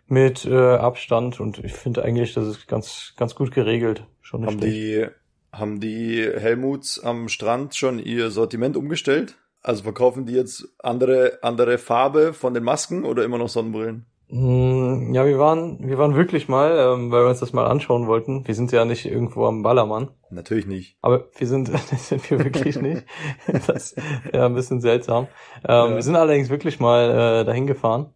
mit 0.07 0.45
äh, 0.45 0.77
Abstand. 0.77 1.41
Und 1.41 1.59
ich 1.65 1.73
finde 1.73 2.05
eigentlich, 2.05 2.35
das 2.35 2.47
ist 2.47 2.69
ganz 2.69 3.15
ganz 3.17 3.35
gut 3.35 3.53
geregelt. 3.53 4.05
Schon 4.21 4.47
Haben 4.47 4.59
schlecht. 4.59 4.75
die, 4.75 5.07
haben 5.53 5.81
die 5.81 6.23
Helmuts 6.23 6.99
am 7.03 7.29
Strand 7.29 7.75
schon 7.75 7.99
ihr 7.99 8.31
Sortiment 8.31 8.77
umgestellt? 8.77 9.37
Also 9.63 9.83
verkaufen 9.83 10.27
die 10.27 10.35
jetzt 10.35 10.69
andere, 10.79 11.39
andere 11.43 11.79
Farbe 11.79 12.35
von 12.35 12.53
den 12.53 12.65
Masken 12.65 13.05
oder 13.05 13.25
immer 13.25 13.39
noch 13.39 13.49
Sonnenbrillen? 13.49 14.05
Mm, 14.29 15.13
Ja, 15.15 15.27
wir 15.27 15.39
waren 15.39 15.79
wir 15.87 15.99
waren 15.99 16.15
wirklich 16.15 16.49
mal, 16.49 16.77
ähm, 16.79 17.11
weil 17.11 17.25
wir 17.25 17.29
uns 17.31 17.41
das 17.41 17.53
mal 17.53 17.67
anschauen 17.67 18.07
wollten. 18.07 18.47
Wir 18.47 18.55
sind 18.55 18.73
ja 18.73 18.85
nicht 18.85 19.05
irgendwo 19.05 19.47
am 19.47 19.63
Ballermann, 19.63 20.11
Natürlich 20.31 20.67
nicht. 20.67 20.97
aber 21.03 21.27
wir 21.37 21.47
sind 21.47 21.69
das 21.91 22.09
sind 22.09 22.29
wir 22.31 22.43
wirklich 22.43 22.77
nicht. 22.81 23.05
Das 23.47 23.93
ist 23.93 23.97
ja 24.33 24.47
ein 24.47 24.55
bisschen 24.55 24.81
seltsam. 24.81 25.25
Ähm, 25.65 25.91
Ja. 25.91 25.95
Wir 25.97 26.03
sind 26.03 26.17
allerdings 26.17 26.49
wirklich 26.51 26.81
mal 26.81 27.41
äh, 27.43 27.45
dahin 27.45 27.67
gefahren 27.67 28.15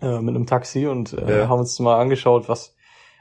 äh, 0.00 0.20
mit 0.20 0.34
einem 0.34 0.46
Taxi 0.46 0.86
und 0.86 1.12
äh, 1.12 1.40
Ja. 1.40 1.48
haben 1.48 1.60
uns 1.60 1.78
mal 1.80 2.00
angeschaut, 2.00 2.48
was 2.48 2.74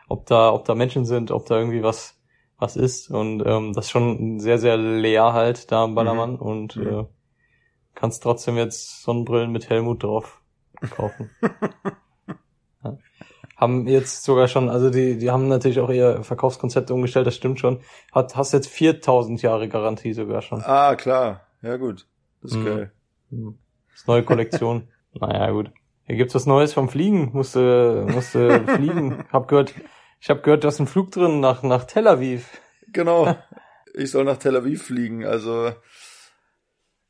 ob 0.10 0.26
da 0.26 0.54
ob 0.54 0.64
da 0.66 0.74
Menschen 0.74 1.06
sind, 1.06 1.32
ob 1.32 1.46
da 1.48 1.58
irgendwie 1.58 1.84
was 1.84 2.16
was 2.60 2.76
ist 2.76 3.12
und 3.12 3.44
ähm, 3.46 3.74
das 3.74 3.86
ist 3.86 3.92
schon 3.92 4.40
sehr 4.40 4.58
sehr 4.58 4.78
leer 4.78 5.34
halt 5.34 5.72
da 5.72 5.84
am 5.84 5.96
Ballermann 5.96 6.38
und 6.38 6.76
Mhm. 6.78 6.88
äh, 6.88 7.06
kannst 7.94 8.24
trotzdem 8.24 8.58
jetzt 8.58 9.04
Sonnenbrillen 9.04 9.52
mit 9.52 9.70
Helmut 9.70 10.02
drauf 10.04 10.37
kaufen. 10.96 11.30
ja. 12.84 12.98
Haben 13.56 13.88
jetzt 13.88 14.24
sogar 14.24 14.48
schon, 14.48 14.70
also 14.70 14.90
die 14.90 15.18
die 15.18 15.32
haben 15.32 15.48
natürlich 15.48 15.80
auch 15.80 15.90
ihr 15.90 16.24
Verkaufskonzept 16.24 16.92
umgestellt, 16.92 17.26
das 17.28 17.36
stimmt 17.36 17.60
schon. 17.60 17.82
Hat 18.12 18.36
hast 18.36 18.54
jetzt 18.54 18.68
4000 18.70 19.42
Jahre 19.42 19.68
Garantie 19.68 20.14
sogar 20.14 20.42
schon. 20.42 20.62
Ah, 20.64 20.96
klar. 20.96 21.42
Ja, 21.62 21.78
gut. 21.78 22.08
Das 22.42 22.52
ist 22.52 22.58
Mhm. 22.58 22.66
geil. 22.66 22.92
Hm. 23.32 23.58
Das 23.92 24.02
ist 24.02 24.08
neue 24.08 24.24
Kollektion. 24.24 24.88
naja, 25.14 25.50
gut. 25.52 25.72
Hier 26.06 26.16
gibt's 26.16 26.36
was 26.36 26.46
Neues 26.46 26.74
vom 26.74 26.88
Fliegen. 26.88 27.32
Musste, 27.34 28.06
musste 28.10 28.64
fliegen. 28.66 29.26
Hab 29.32 29.48
gehört, 29.48 29.74
ich 30.22 30.30
habe 30.30 30.42
gehört, 30.42 30.64
da 30.64 30.70
ist 30.70 30.80
ein 30.80 30.88
Flug 30.88 31.12
drin 31.12 31.40
nach, 31.40 31.64
nach 31.64 31.84
Tel 31.86 32.08
Aviv. 32.08 32.62
Genau. 32.94 33.36
Ich 33.94 34.12
soll 34.12 34.24
nach 34.24 34.38
Tel 34.38 34.56
Aviv 34.56 34.84
fliegen. 34.84 35.26
Also, 35.26 35.72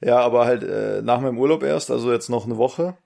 ja, 0.02 0.20
aber 0.20 0.46
halt 0.46 0.64
äh, 0.64 1.02
nach 1.04 1.20
meinem 1.20 1.38
Urlaub 1.38 1.62
erst, 1.64 1.92
also 1.92 2.12
jetzt 2.12 2.30
noch 2.30 2.46
eine 2.46 2.58
Woche. 2.58 2.98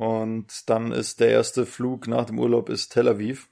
Und 0.00 0.70
dann 0.70 0.92
ist 0.92 1.20
der 1.20 1.28
erste 1.28 1.66
Flug 1.66 2.08
nach 2.08 2.24
dem 2.24 2.38
Urlaub 2.38 2.70
ist 2.70 2.88
Tel 2.88 3.06
Aviv. 3.06 3.50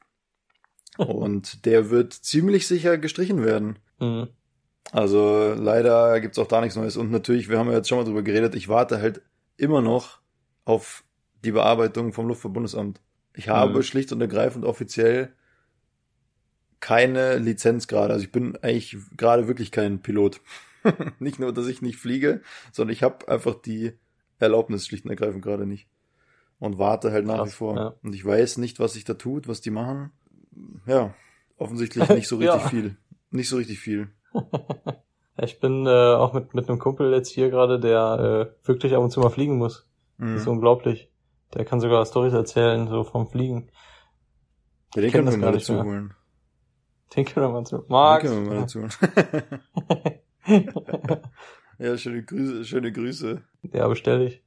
Und 0.97 1.67
der 1.67 1.91
wird 1.91 2.15
ziemlich 2.15 2.67
sicher 2.67 2.97
gestrichen 2.97 3.45
werden. 3.45 3.79
Hm. 3.99 4.29
Also 4.91 5.53
leider 5.55 6.19
gibt's 6.23 6.39
auch 6.39 6.47
da 6.47 6.63
nichts 6.63 6.75
Neues. 6.75 6.97
Und 6.97 7.11
natürlich, 7.11 7.51
wir 7.51 7.59
haben 7.59 7.69
ja 7.69 7.77
jetzt 7.77 7.91
schon 7.91 7.99
mal 7.99 8.05
drüber 8.05 8.23
geredet, 8.23 8.55
ich 8.55 8.71
warte 8.71 9.03
halt 9.03 9.21
immer 9.59 9.83
noch 9.83 10.21
auf 10.65 11.05
die 11.45 11.53
Bearbeitung 11.53 12.15
vom 12.15 12.29
Luftverbundesamt. 12.29 13.03
Ich 13.35 13.51
habe 13.51 13.81
Mhm. 13.81 13.83
schlicht 13.83 14.11
und 14.13 14.23
ergreifend 14.23 14.65
offiziell 14.65 15.35
keine 16.81 17.37
Lizenz 17.37 17.89
gerade. 17.89 18.15
Also 18.15 18.25
ich 18.25 18.33
bin 18.33 18.57
eigentlich 18.63 18.97
gerade 19.19 19.49
wirklich 19.49 19.71
kein 19.71 20.01
Pilot. 20.01 20.41
nicht 21.19 21.41
nur, 21.41 21.53
dass 21.53 21.67
ich 21.67 21.83
nicht 21.83 21.99
fliege, 21.99 22.41
sondern 22.73 22.95
ich 22.95 23.03
habe 23.03 23.29
einfach 23.29 23.55
die 23.55 23.93
Erlaubnis 24.39 24.87
schlicht 24.87 25.05
und 25.05 25.11
ergreifend 25.11 25.43
gerade 25.45 25.67
nicht. 25.67 25.89
Und 26.61 26.79
warte 26.79 27.13
halt 27.13 27.25
nach 27.27 27.37
Krass, 27.39 27.49
wie 27.49 27.53
vor. 27.53 27.77
ja. 27.77 27.95
Und 28.03 28.15
ich 28.15 28.25
weiß 28.25 28.59
nicht, 28.59 28.81
was 28.81 28.95
sich 28.95 29.05
da 29.05 29.15
tut, 29.15 29.47
was 29.49 29.61
die 29.61 29.71
machen. 29.71 30.11
Ja, 30.87 31.15
offensichtlich 31.57 32.09
nicht 32.09 32.27
so 32.29 32.37
richtig 32.37 32.63
Ja. 32.63 32.69
viel. 32.69 32.97
Nicht 33.31 33.49
so 33.49 33.57
richtig 33.57 33.79
viel. 33.79 34.09
Ich 35.41 35.61
bin 35.61 35.87
äh, 35.87 35.89
auch 36.15 36.33
mit, 36.33 36.53
mit 36.55 36.69
einem 36.69 36.81
Kumpel 36.81 37.13
jetzt 37.13 37.29
hier 37.29 37.49
gerade, 37.49 37.79
der 37.79 38.51
äh, 38.65 38.67
wirklich 38.67 38.93
ab 38.97 39.05
und 39.05 39.13
zu 39.13 39.21
mal 39.21 39.31
fliegen 39.31 39.57
muss. 39.57 39.89
Mhm. 40.17 40.33
Das 40.33 40.41
ist 40.43 40.49
unglaublich. 40.49 41.13
Der 41.55 41.65
kann 41.65 41.79
sogar 41.81 42.05
Storys 42.07 42.33
erzählen, 42.33 42.89
so 42.89 43.05
vom 43.05 43.29
Fliegen. 43.29 43.71
Ja, 44.97 45.03
den 45.03 45.13
können 45.13 45.31
wir 45.31 45.37
mal 45.39 45.53
dazu 45.53 45.81
holen. 45.81 46.13
Den 47.15 47.25
können 47.25 47.47
wir 47.47 47.51
mal 47.53 47.65
zu. 47.65 47.79
Den 47.79 47.89
Max! 47.89 48.25
können 48.25 48.45
wir 48.47 48.53
mal 48.53 48.61
dazu 48.63 48.81
holen. 50.49 50.73
ja, 51.79 51.97
schöne 51.97 52.25
Grüße, 52.25 52.65
schöne 52.65 52.91
Grüße. 52.91 53.41
ja, 53.73 53.87
bestell 53.87 54.19
dich. 54.27 54.43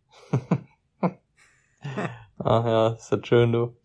Ach 2.40 2.66
ja, 2.66 2.88
ist 2.90 3.12
das 3.12 3.26
schön, 3.28 3.52
du. 3.52 3.76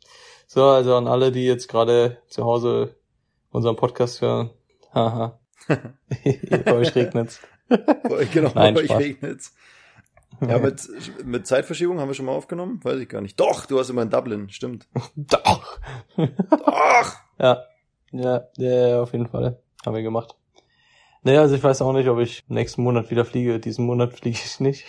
So, 0.47 0.65
also 0.65 0.97
an 0.97 1.09
alle, 1.09 1.33
die 1.33 1.45
jetzt 1.45 1.69
gerade 1.69 2.19
zu 2.29 2.45
Hause 2.45 2.97
unseren 3.50 3.76
Podcast 3.76 4.21
hören. 4.21 4.50
Haha. 4.95 5.38
Bei 5.69 6.73
euch 6.75 6.95
regnet's. 6.95 7.41
Genau, 8.33 8.53
Nein, 8.55 8.75
bei 8.75 8.81
euch 8.83 8.87
Spaß. 8.87 8.99
regnet's. 9.00 9.55
Ja, 10.41 10.59
mit, 10.59 10.88
mit 11.25 11.47
Zeitverschiebung 11.47 11.99
haben 11.99 12.09
wir 12.09 12.15
schon 12.15 12.26
mal 12.26 12.33
aufgenommen? 12.33 12.79
Weiß 12.85 12.99
ich 13.00 13.09
gar 13.09 13.21
nicht. 13.21 13.41
Doch, 13.41 13.67
du 13.67 13.79
hast 13.79 13.91
immer 13.91 14.03
in 14.03 14.11
Dublin, 14.11 14.50
stimmt. 14.50 14.87
Doch! 15.17 15.81
Ja. 17.38 17.65
Ja, 18.12 18.49
ja, 18.57 18.88
ja, 18.88 19.03
auf 19.03 19.12
jeden 19.12 19.26
Fall. 19.26 19.61
Haben 19.85 19.97
wir 19.97 20.03
gemacht. 20.03 20.37
Naja, 21.23 21.41
also 21.41 21.57
ich 21.57 21.65
weiß 21.65 21.83
auch 21.83 21.93
nicht, 21.93 22.09
ob 22.09 22.19
ich 22.21 22.45
nächsten 22.49 22.83
Monat 22.83 23.11
wieder 23.11 23.25
fliege. 23.25 23.59
Diesen 23.59 23.85
Monat 23.85 24.15
fliege 24.15 24.38
ich 24.43 24.61
nicht. 24.61 24.85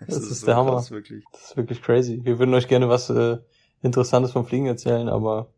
Das, 0.00 0.08
das 0.08 0.24
ist, 0.24 0.30
ist 0.30 0.40
so 0.40 0.46
der 0.46 0.56
Hammer. 0.56 0.72
Krass, 0.72 0.90
wirklich. 0.90 1.24
Das 1.32 1.42
ist 1.42 1.56
wirklich 1.56 1.82
crazy. 1.82 2.20
Wir 2.22 2.38
würden 2.38 2.54
euch 2.54 2.68
gerne 2.68 2.88
was 2.88 3.10
äh, 3.10 3.38
Interessantes 3.82 4.32
vom 4.32 4.46
Fliegen 4.46 4.66
erzählen, 4.66 5.08
aber 5.08 5.52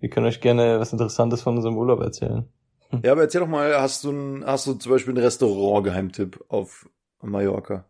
wir 0.00 0.08
können 0.08 0.26
euch 0.26 0.40
gerne 0.40 0.78
was 0.80 0.92
Interessantes 0.92 1.42
von 1.42 1.56
unserem 1.56 1.76
Urlaub 1.76 2.00
erzählen. 2.00 2.48
Ja, 3.02 3.12
aber 3.12 3.20
erzähl 3.20 3.42
doch 3.42 3.48
mal, 3.48 3.78
hast 3.78 4.04
du, 4.04 4.10
ein, 4.10 4.42
hast 4.46 4.66
du 4.66 4.72
zum 4.72 4.92
Beispiel 4.92 5.12
ein 5.12 5.18
Restaurant-Geheimtipp 5.18 6.42
auf 6.48 6.88
Mallorca? 7.20 7.84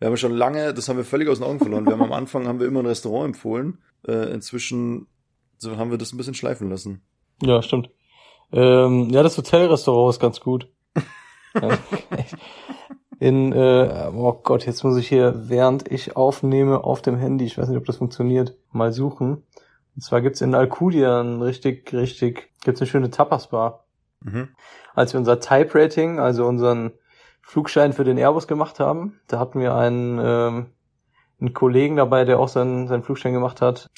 Wir 0.00 0.08
haben 0.08 0.16
schon 0.16 0.32
lange, 0.32 0.74
das 0.74 0.88
haben 0.88 0.96
wir 0.96 1.04
völlig 1.04 1.28
aus 1.28 1.38
den 1.38 1.46
Augen 1.46 1.60
verloren. 1.60 1.86
Wir 1.86 1.92
haben 1.92 2.02
am 2.02 2.12
Anfang 2.24 2.48
haben 2.48 2.58
wir 2.58 2.66
immer 2.66 2.80
ein 2.80 2.86
Restaurant 2.86 3.26
empfohlen. 3.26 3.78
Äh, 4.04 4.32
inzwischen 4.32 5.06
haben 5.64 5.92
wir 5.92 5.98
das 5.98 6.12
ein 6.12 6.16
bisschen 6.16 6.34
schleifen 6.34 6.70
lassen. 6.70 7.02
Ja, 7.40 7.62
stimmt. 7.62 7.88
Ähm, 8.52 9.10
ja, 9.10 9.22
das 9.22 9.38
Hotelrestaurant 9.38 10.14
ist 10.14 10.20
ganz 10.20 10.40
gut. 10.40 10.68
In, 13.24 13.52
äh, 13.52 14.10
oh 14.14 14.34
Gott, 14.34 14.66
jetzt 14.66 14.84
muss 14.84 14.98
ich 14.98 15.08
hier, 15.08 15.48
während 15.48 15.90
ich 15.90 16.14
aufnehme 16.14 16.84
auf 16.84 17.00
dem 17.00 17.16
Handy, 17.16 17.46
ich 17.46 17.56
weiß 17.56 17.68
nicht, 17.68 17.78
ob 17.78 17.86
das 17.86 17.96
funktioniert, 17.96 18.54
mal 18.70 18.92
suchen. 18.92 19.42
Und 19.96 20.02
zwar 20.02 20.20
gibt's 20.20 20.42
in 20.42 20.54
Alcudia 20.54 21.22
ein 21.22 21.40
richtig, 21.40 21.90
richtig, 21.94 22.50
gibt's 22.62 22.82
eine 22.82 22.86
schöne 22.86 23.08
Tapas-Bar. 23.08 23.86
Mhm. 24.20 24.50
Als 24.94 25.14
wir 25.14 25.20
unser 25.20 25.40
Type-Rating, 25.40 26.18
also 26.18 26.44
unseren 26.44 26.92
Flugschein 27.40 27.94
für 27.94 28.04
den 28.04 28.18
Airbus 28.18 28.46
gemacht 28.46 28.78
haben, 28.78 29.18
da 29.26 29.38
hatten 29.38 29.58
wir 29.58 29.74
einen, 29.74 30.20
ähm, 30.22 30.66
einen 31.40 31.54
Kollegen 31.54 31.96
dabei, 31.96 32.26
der 32.26 32.38
auch 32.38 32.48
seinen, 32.48 32.88
seinen 32.88 33.04
Flugschein 33.04 33.32
gemacht 33.32 33.62
hat. 33.62 33.88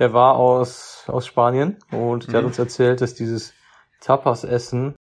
Der 0.00 0.12
war 0.14 0.34
aus, 0.34 1.04
aus 1.06 1.28
Spanien 1.28 1.78
und 1.92 2.26
der 2.26 2.32
mhm. 2.32 2.36
hat 2.38 2.44
uns 2.46 2.58
erzählt, 2.58 3.02
dass 3.02 3.14
dieses 3.14 3.54
Tapas-Essen 4.00 4.96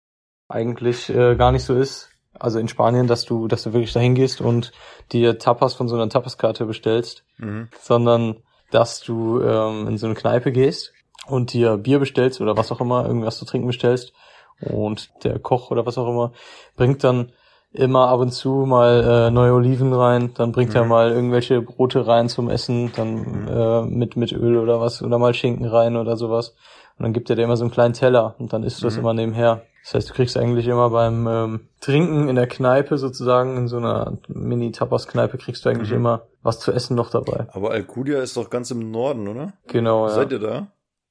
eigentlich 0.49 1.11
äh, 1.11 1.37
gar 1.37 1.53
nicht 1.53 1.65
so 1.65 1.75
ist. 1.75 2.09
Also 2.39 2.59
in 2.59 2.69
Spanien, 2.69 3.07
dass 3.07 3.25
du, 3.25 3.49
dass 3.49 3.65
du 3.65 3.73
wirklich 3.73 3.93
dahin 3.93 4.15
gehst 4.15 4.41
und 4.41 4.73
dir 5.13 5.39
Tapas 5.39 5.75
von 5.75 5.89
so 5.89 5.97
einer 5.97 6.09
Tapaskarte 6.09 6.67
bestellst, 6.67 7.25
mhm. 7.39 7.69
sondern 7.81 8.37
dass 8.71 9.01
du 9.01 9.41
ähm, 9.41 9.89
in 9.89 9.99
so 9.99 10.07
eine 10.07 10.15
Kneipe 10.15 10.53
gehst 10.53 10.93
und 11.27 11.53
dir 11.53 11.77
Bier 11.77 11.99
bestellst 11.99 12.41
oder 12.41 12.57
was 12.57 12.71
auch 12.73 12.81
immer, 12.81 13.07
irgendwas 13.07 13.39
zu 13.39 13.45
trinken 13.45 13.67
bestellst 13.67 14.13
und 14.61 15.11
der 15.25 15.39
Koch 15.39 15.71
oder 15.71 15.87
was 15.87 15.99
auch 15.99 16.09
immer 16.09 16.33
bringt 16.77 17.05
dann 17.05 17.33
immer 17.73 18.09
ab 18.09 18.21
und 18.21 18.33
zu 18.33 18.65
mal 18.67 19.05
äh, 19.29 19.31
neue 19.31 19.53
Oliven 19.53 19.93
rein, 19.93 20.33
dann 20.35 20.53
bringt 20.53 20.71
mhm. 20.71 20.77
er 20.77 20.85
mal 20.85 21.11
irgendwelche 21.11 21.61
Brote 21.61 22.07
rein 22.07 22.29
zum 22.29 22.49
Essen, 22.49 22.93
dann 22.97 23.43
mhm. 23.43 23.49
äh, 23.49 23.83
mit 23.83 24.17
mit 24.17 24.33
Öl 24.33 24.57
oder 24.57 24.81
was 24.81 25.03
oder 25.03 25.19
mal 25.19 25.35
Schinken 25.35 25.67
rein 25.67 25.97
oder 25.97 26.17
sowas 26.17 26.55
und 26.99 27.05
dann 27.05 27.13
gibt 27.13 27.31
er 27.31 27.37
dir 27.37 27.43
immer 27.43 27.57
so 27.57 27.65
einen 27.65 27.71
kleinen 27.71 27.95
Teller 27.95 28.35
und 28.39 28.53
dann 28.53 28.65
isst 28.65 28.81
du 28.81 28.87
das 28.87 28.95
mhm. 28.95 29.01
immer 29.01 29.15
nebenher. 29.15 29.63
Das 29.89 29.95
heißt, 29.95 30.11
du 30.11 30.15
kriegst 30.15 30.37
eigentlich 30.37 30.67
immer 30.67 30.91
beim 30.91 31.27
ähm, 31.27 31.61
Trinken 31.81 32.29
in 32.29 32.37
der 32.37 32.47
Kneipe 32.47 32.99
sozusagen, 32.99 33.57
in 33.57 33.69
so 33.69 33.79
einer 33.79 34.19
Mini-Tapas-Kneipe, 34.29 35.39
kriegst 35.39 35.65
du 35.65 35.71
eigentlich 35.71 35.89
mhm. 35.89 35.97
immer 35.97 36.27
was 36.43 36.61
zu 36.61 36.73
essen 36.73 36.95
noch 36.95 37.09
dabei. 37.09 37.47
Aber 37.53 37.71
Alcudia 37.71 38.21
ist 38.21 38.37
doch 38.37 38.51
ganz 38.51 38.71
im 38.71 38.91
Norden, 38.91 39.29
oder? 39.29 39.55
Genau, 39.67 40.07
ja. 40.07 40.13
Seid 40.13 40.33
ihr 40.33 40.41
da? 40.41 40.67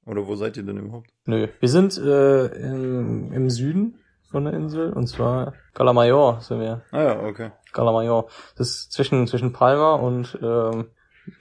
Oder 0.05 0.27
wo 0.27 0.35
seid 0.35 0.57
ihr 0.57 0.63
denn 0.63 0.77
überhaupt? 0.77 1.09
Nö, 1.25 1.47
wir 1.59 1.69
sind 1.69 1.97
äh, 1.97 2.45
im, 2.45 3.33
im 3.33 3.49
Süden 3.49 3.97
von 4.29 4.45
der 4.45 4.53
Insel 4.53 4.93
und 4.93 5.07
zwar 5.07 5.53
Calamayor 5.73 6.41
sind 6.41 6.59
wir. 6.59 6.83
Ah 6.91 7.01
ja, 7.01 7.23
okay. 7.23 7.53
Calamayor. 7.73 8.27
Das 8.57 8.69
ist 8.69 8.91
zwischen, 8.91 9.25
zwischen 9.25 9.53
Palma 9.53 9.95
und 9.95 10.37
ähm, 10.39 10.85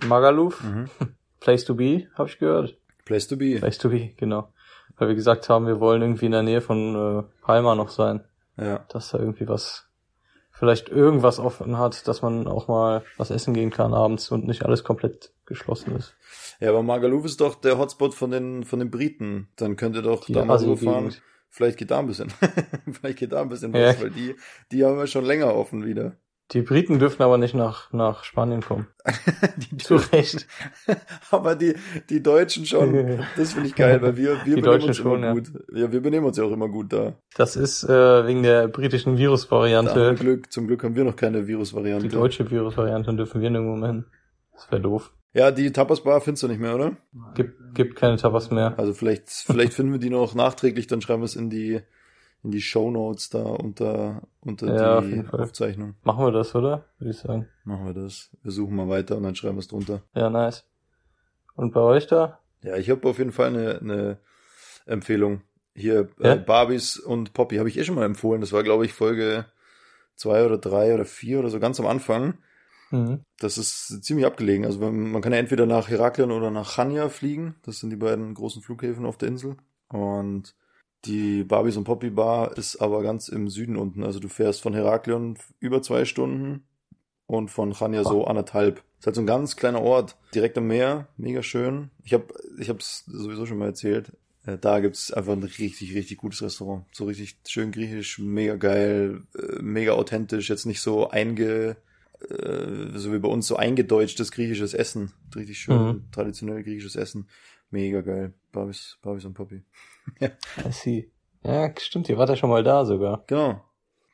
Magaluf. 0.07 0.65
Mhm. 0.65 0.89
Place 1.41 1.67
to 1.67 1.75
be, 1.75 2.07
habe 2.15 2.31
ich 2.31 2.39
gehört. 2.39 2.79
Place 3.05 3.29
to 3.29 3.37
be. 3.37 3.59
Place 3.59 3.77
to 3.77 3.91
be, 3.91 4.15
genau. 4.17 4.49
Weil 4.97 5.09
wir 5.09 5.15
gesagt 5.15 5.49
haben, 5.49 5.67
wir 5.67 5.81
wollen 5.81 6.03
irgendwie 6.03 6.27
in 6.27 6.33
der 6.33 6.43
Nähe 6.43 6.61
von 6.61 7.21
äh, 7.21 7.23
Palma 7.43 7.75
noch 7.75 7.91
sein. 7.91 8.25
Ja. 8.57 8.85
Dass 8.89 9.11
da 9.11 9.19
irgendwie 9.19 9.49
was, 9.49 9.89
vielleicht 10.51 10.89
irgendwas 10.89 11.39
offen 11.39 11.79
hat, 11.79 12.09
dass 12.09 12.23
man 12.23 12.47
auch 12.47 12.69
mal 12.69 13.05
was 13.19 13.31
essen 13.31 13.53
gehen 13.53 13.71
kann 13.71 13.93
abends 13.93 14.31
und 14.31 14.47
nicht 14.47 14.65
alles 14.65 14.85
komplett 14.85 15.33
geschlossen 15.45 15.97
ist. 15.97 16.17
Ja, 16.61 16.71
aber 16.71 16.83
Magaluf 16.83 17.25
ist 17.25 17.41
doch 17.41 17.55
der 17.55 17.79
Hotspot 17.79 18.15
von 18.15 18.31
den, 18.31 18.65
von 18.65 18.79
den 18.79 18.91
Briten. 18.91 19.49
Dann 19.57 19.77
könnt 19.77 19.97
ihr 19.97 20.03
doch 20.03 20.25
Die 20.25 20.33
da 20.33 20.45
mal 20.45 20.59
so 20.59 20.77
fahren. 20.77 21.15
Vielleicht 21.49 21.79
geht 21.79 21.91
da 21.91 22.01
ein 22.01 22.07
bisschen, 22.07 22.31
vielleicht 22.93 23.19
geht 23.19 23.33
da 23.33 23.41
ein 23.41 23.49
bisschen 23.49 23.73
was, 23.73 23.97
ja. 23.97 24.03
weil 24.03 24.11
die, 24.11 24.35
die 24.73 24.85
haben 24.85 24.99
wir 24.99 25.07
schon 25.07 25.25
länger 25.25 25.55
offen 25.55 25.87
wieder. 25.87 26.17
Die 26.53 26.63
Briten 26.63 27.01
dürfen 27.01 27.23
aber 27.23 27.39
nicht 27.39 27.55
nach, 27.55 27.93
nach 27.93 28.23
Spanien 28.23 28.61
kommen. 28.61 28.87
die 29.57 29.77
Zu 29.79 29.97
Recht. 29.97 30.47
aber 31.31 31.57
die, 31.57 31.75
die 32.09 32.23
Deutschen 32.23 32.67
schon. 32.67 33.25
Das 33.37 33.55
finde 33.55 33.69
ich 33.69 33.75
geil, 33.75 34.01
weil 34.01 34.17
wir, 34.17 34.45
wir 34.45 34.57
die 34.57 34.61
benehmen 34.61 34.85
uns 34.85 34.97
schon, 34.97 35.17
immer 35.17 35.27
ja. 35.27 35.33
gut. 35.33 35.51
Ja, 35.73 35.91
wir 35.91 36.01
benehmen 36.01 36.27
uns 36.27 36.37
ja 36.37 36.45
auch 36.45 36.53
immer 36.53 36.69
gut 36.69 36.93
da. 36.93 37.15
Das 37.37 37.57
ist 37.57 37.85
äh, 37.85 38.27
wegen 38.27 38.43
der 38.43 38.69
britischen 38.69 39.19
Virusvariante. 39.19 40.15
Zum 40.17 40.17
Glück, 40.17 40.53
zum 40.53 40.67
Glück 40.69 40.85
haben 40.85 40.95
wir 40.95 41.05
noch 41.05 41.17
keine 41.17 41.47
Virusvariante. 41.47 42.09
Die 42.09 42.15
deutsche 42.15 42.49
Virusvariante 42.49 43.15
dürfen 43.15 43.41
wir 43.41 43.51
nirgendwo 43.51 43.77
mehr 43.77 43.89
hin. 43.89 44.05
Das 44.53 44.71
wäre 44.71 44.81
doof. 44.81 45.13
Ja, 45.35 45.51
die 45.51 45.71
Tapas-Bar 45.71 46.23
findest 46.23 46.45
du 46.45 46.49
nicht 46.49 46.61
mehr, 46.61 46.75
oder? 46.75 46.97
Gibt, 47.35 47.75
gibt 47.75 47.97
keine 47.97 48.17
Tapas 48.17 48.51
mehr. 48.51 48.75
Also 48.79 48.95
vielleicht, 48.95 49.29
vielleicht 49.29 49.75
finden 49.75 49.93
wir 49.93 49.99
die 49.99 50.09
noch 50.09 50.35
nachträglich, 50.35 50.87
dann 50.87 51.03
schreiben 51.03 51.21
wir 51.21 51.27
es 51.27 51.37
in 51.37 51.51
die, 51.51 51.83
in 52.47 52.53
die 52.53 52.63
Show 52.63 52.93
Notes 52.93 53.29
da 53.29 53.43
unter, 53.43 54.23
unter 54.41 54.67
ja, 54.73 55.01
die 55.01 55.21
auf 55.21 55.35
Aufzeichnung. 55.35 55.97
Machen 56.05 56.25
wir 56.25 56.31
das, 56.31 56.55
oder? 56.55 56.85
Würde 56.99 57.11
ich 57.11 57.19
sagen. 57.19 57.49
Machen 57.65 57.87
wir 57.87 57.93
das. 57.93 58.31
Wir 58.43 58.53
suchen 58.53 58.77
mal 58.77 58.89
weiter 58.89 59.17
und 59.17 59.25
dann 59.25 59.35
schreiben 59.35 59.57
wir 59.57 59.61
es 59.61 59.69
drunter. 59.69 60.03
Ja, 60.15 60.31
nice. 60.31 60.65
Und 61.57 61.75
bei 61.75 61.81
euch 61.81 62.07
da? 62.07 62.39
Ja, 62.63 62.77
ich 62.77 62.89
habe 62.89 63.09
auf 63.09 63.19
jeden 63.19 63.33
Fall 63.33 63.49
eine, 63.49 63.81
eine 63.81 64.19
Empfehlung. 64.87 65.43
Hier, 65.75 66.09
äh, 66.21 66.25
ja? 66.25 66.35
äh, 66.35 66.39
Barbies 66.39 66.99
und 66.99 67.33
Poppy 67.33 67.57
habe 67.57 67.69
ich 67.69 67.77
eh 67.79 67.85
schon 67.85 67.97
mal 67.97 68.05
empfohlen. 68.05 68.41
Das 68.41 68.53
war, 68.53 68.63
glaube 68.63 68.87
ich, 68.87 68.93
Folge 68.93 69.47
zwei 70.15 70.47
oder 70.47 70.57
drei 70.57 70.95
oder 70.95 71.05
vier 71.05 71.41
oder 71.41 71.51
so 71.51 71.59
ganz 71.59 71.81
am 71.81 71.87
Anfang. 71.87 72.35
Mhm. 72.93 73.23
Das 73.41 73.59
ist 73.59 74.05
ziemlich 74.05 74.25
abgelegen. 74.25 74.65
Also 74.65 74.79
man 74.89 75.21
kann 75.21 75.33
ja 75.33 75.41
entweder 75.41 75.67
nach 75.67 75.89
Heraklion 75.89 76.31
oder 76.31 76.53
nach 76.53 76.77
Chania 76.77 77.09
fliegen. 77.09 77.57
Das 77.63 77.81
sind 77.81 77.91
die 77.91 77.97
beiden 77.97 78.35
großen 78.35 78.63
Flughäfen 78.63 79.05
auf 79.05 79.19
der 79.19 79.31
Insel. 79.31 79.57
Und 79.89 80.55
die 81.07 81.45
Barbies 81.45 81.77
und 81.77 81.85
Poppy 81.85 82.11
Bar 82.11 82.57
ist 82.57 82.77
aber 82.77 83.03
ganz 83.03 83.29
im 83.29 83.49
Süden 83.49 83.77
unten. 83.77 84.05
Also 84.05 84.21
du 84.21 84.29
fährst 84.29 84.63
von 84.63 84.75
Heraklion 84.75 85.39
über 85.61 85.83
zwei 85.83 86.05
Stunden 86.05 86.65
und 87.27 87.51
von 87.51 87.73
Chania 87.73 88.05
so 88.05 88.25
anderthalb. 88.25 88.83
Ist 88.99 89.07
halt 89.07 89.17
so 89.17 89.23
ein 89.23 89.27
ganz 89.27 89.57
kleiner 89.57 89.83
Ort, 89.83 90.17
direkt 90.35 90.57
am 90.59 90.69
Meer, 90.69 91.09
mega 91.17 91.43
schön. 91.43 91.91
Ich 92.03 92.15
habe 92.15 92.27
ich 92.59 92.69
hab's 92.69 93.05
sowieso 93.07 93.47
schon 93.47 93.59
mal 93.59 93.67
erzählt. 93.67 94.13
Äh, 94.47 94.59
da 94.59 94.81
gibt's 94.81 95.13
einfach 95.13 95.33
ein 95.33 95.43
richtig, 95.43 95.95
richtig 95.95 96.19
gutes 96.19 96.43
Restaurant. 96.43 96.87
So 96.93 97.05
richtig 97.05 97.37
schön 97.47 97.73
griechisch, 97.73 98.19
mega 98.19 98.57
geil, 98.57 99.23
äh, 99.37 99.61
mega 99.61 99.93
authentisch, 99.93 100.49
jetzt 100.49 100.67
nicht 100.67 100.81
so 100.81 101.11
einge, 101.11 101.77
äh, 102.31 102.95
so 102.95 103.13
wie 103.13 103.19
bei 103.19 103.29
uns 103.29 103.47
so 103.47 103.57
eingedeutschtes 103.57 104.33
griechisches 104.33 104.73
Essen. 104.73 105.13
Richtig 105.35 105.59
schön, 105.59 105.83
mhm. 105.83 106.05
traditionell 106.13 106.63
griechisches 106.63 106.97
Essen. 106.97 107.29
Mega 107.71 108.01
geil. 108.01 108.33
Barbies, 108.53 108.99
Barbies 109.03 109.25
und 109.25 109.35
Poppy. 109.35 109.63
Ja. 110.21 110.29
I 110.67 110.73
see. 110.73 111.13
Ja, 111.45 111.73
stimmt, 111.79 112.09
ihr 112.09 112.19
wart 112.19 112.29
ja 112.29 112.37
schon 112.37 112.51
mal 112.51 112.65
da 112.65 112.85
sogar. 112.85 113.25
Genau. 113.27 113.63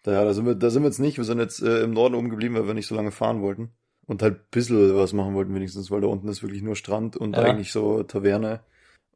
Da, 0.03 0.25
da 0.25 0.35
sind 0.35 0.47
wir, 0.47 0.55
da 0.55 0.71
sind 0.71 0.83
wir 0.83 0.89
jetzt 0.89 0.99
nicht. 0.99 1.17
Wir 1.17 1.25
sind 1.25 1.39
jetzt 1.39 1.63
äh, 1.63 1.83
im 1.83 1.93
Norden 1.93 2.15
oben 2.15 2.29
geblieben, 2.29 2.55
weil 2.55 2.67
wir 2.67 2.75
nicht 2.75 2.89
so 2.89 2.95
lange 2.95 3.13
fahren 3.13 3.41
wollten. 3.41 3.73
Und 4.07 4.23
halt 4.23 4.35
ein 4.35 4.47
bisschen 4.51 4.97
was 4.97 5.13
machen 5.13 5.35
wollten 5.35 5.55
wenigstens, 5.55 5.91
weil 5.91 6.01
da 6.01 6.09
unten 6.09 6.29
ist 6.29 6.43
wirklich 6.43 6.63
nur 6.63 6.75
Strand 6.75 7.17
und 7.17 7.37
ja. 7.37 7.43
eigentlich 7.43 7.71
so 7.71 8.03
Taverne 8.03 8.61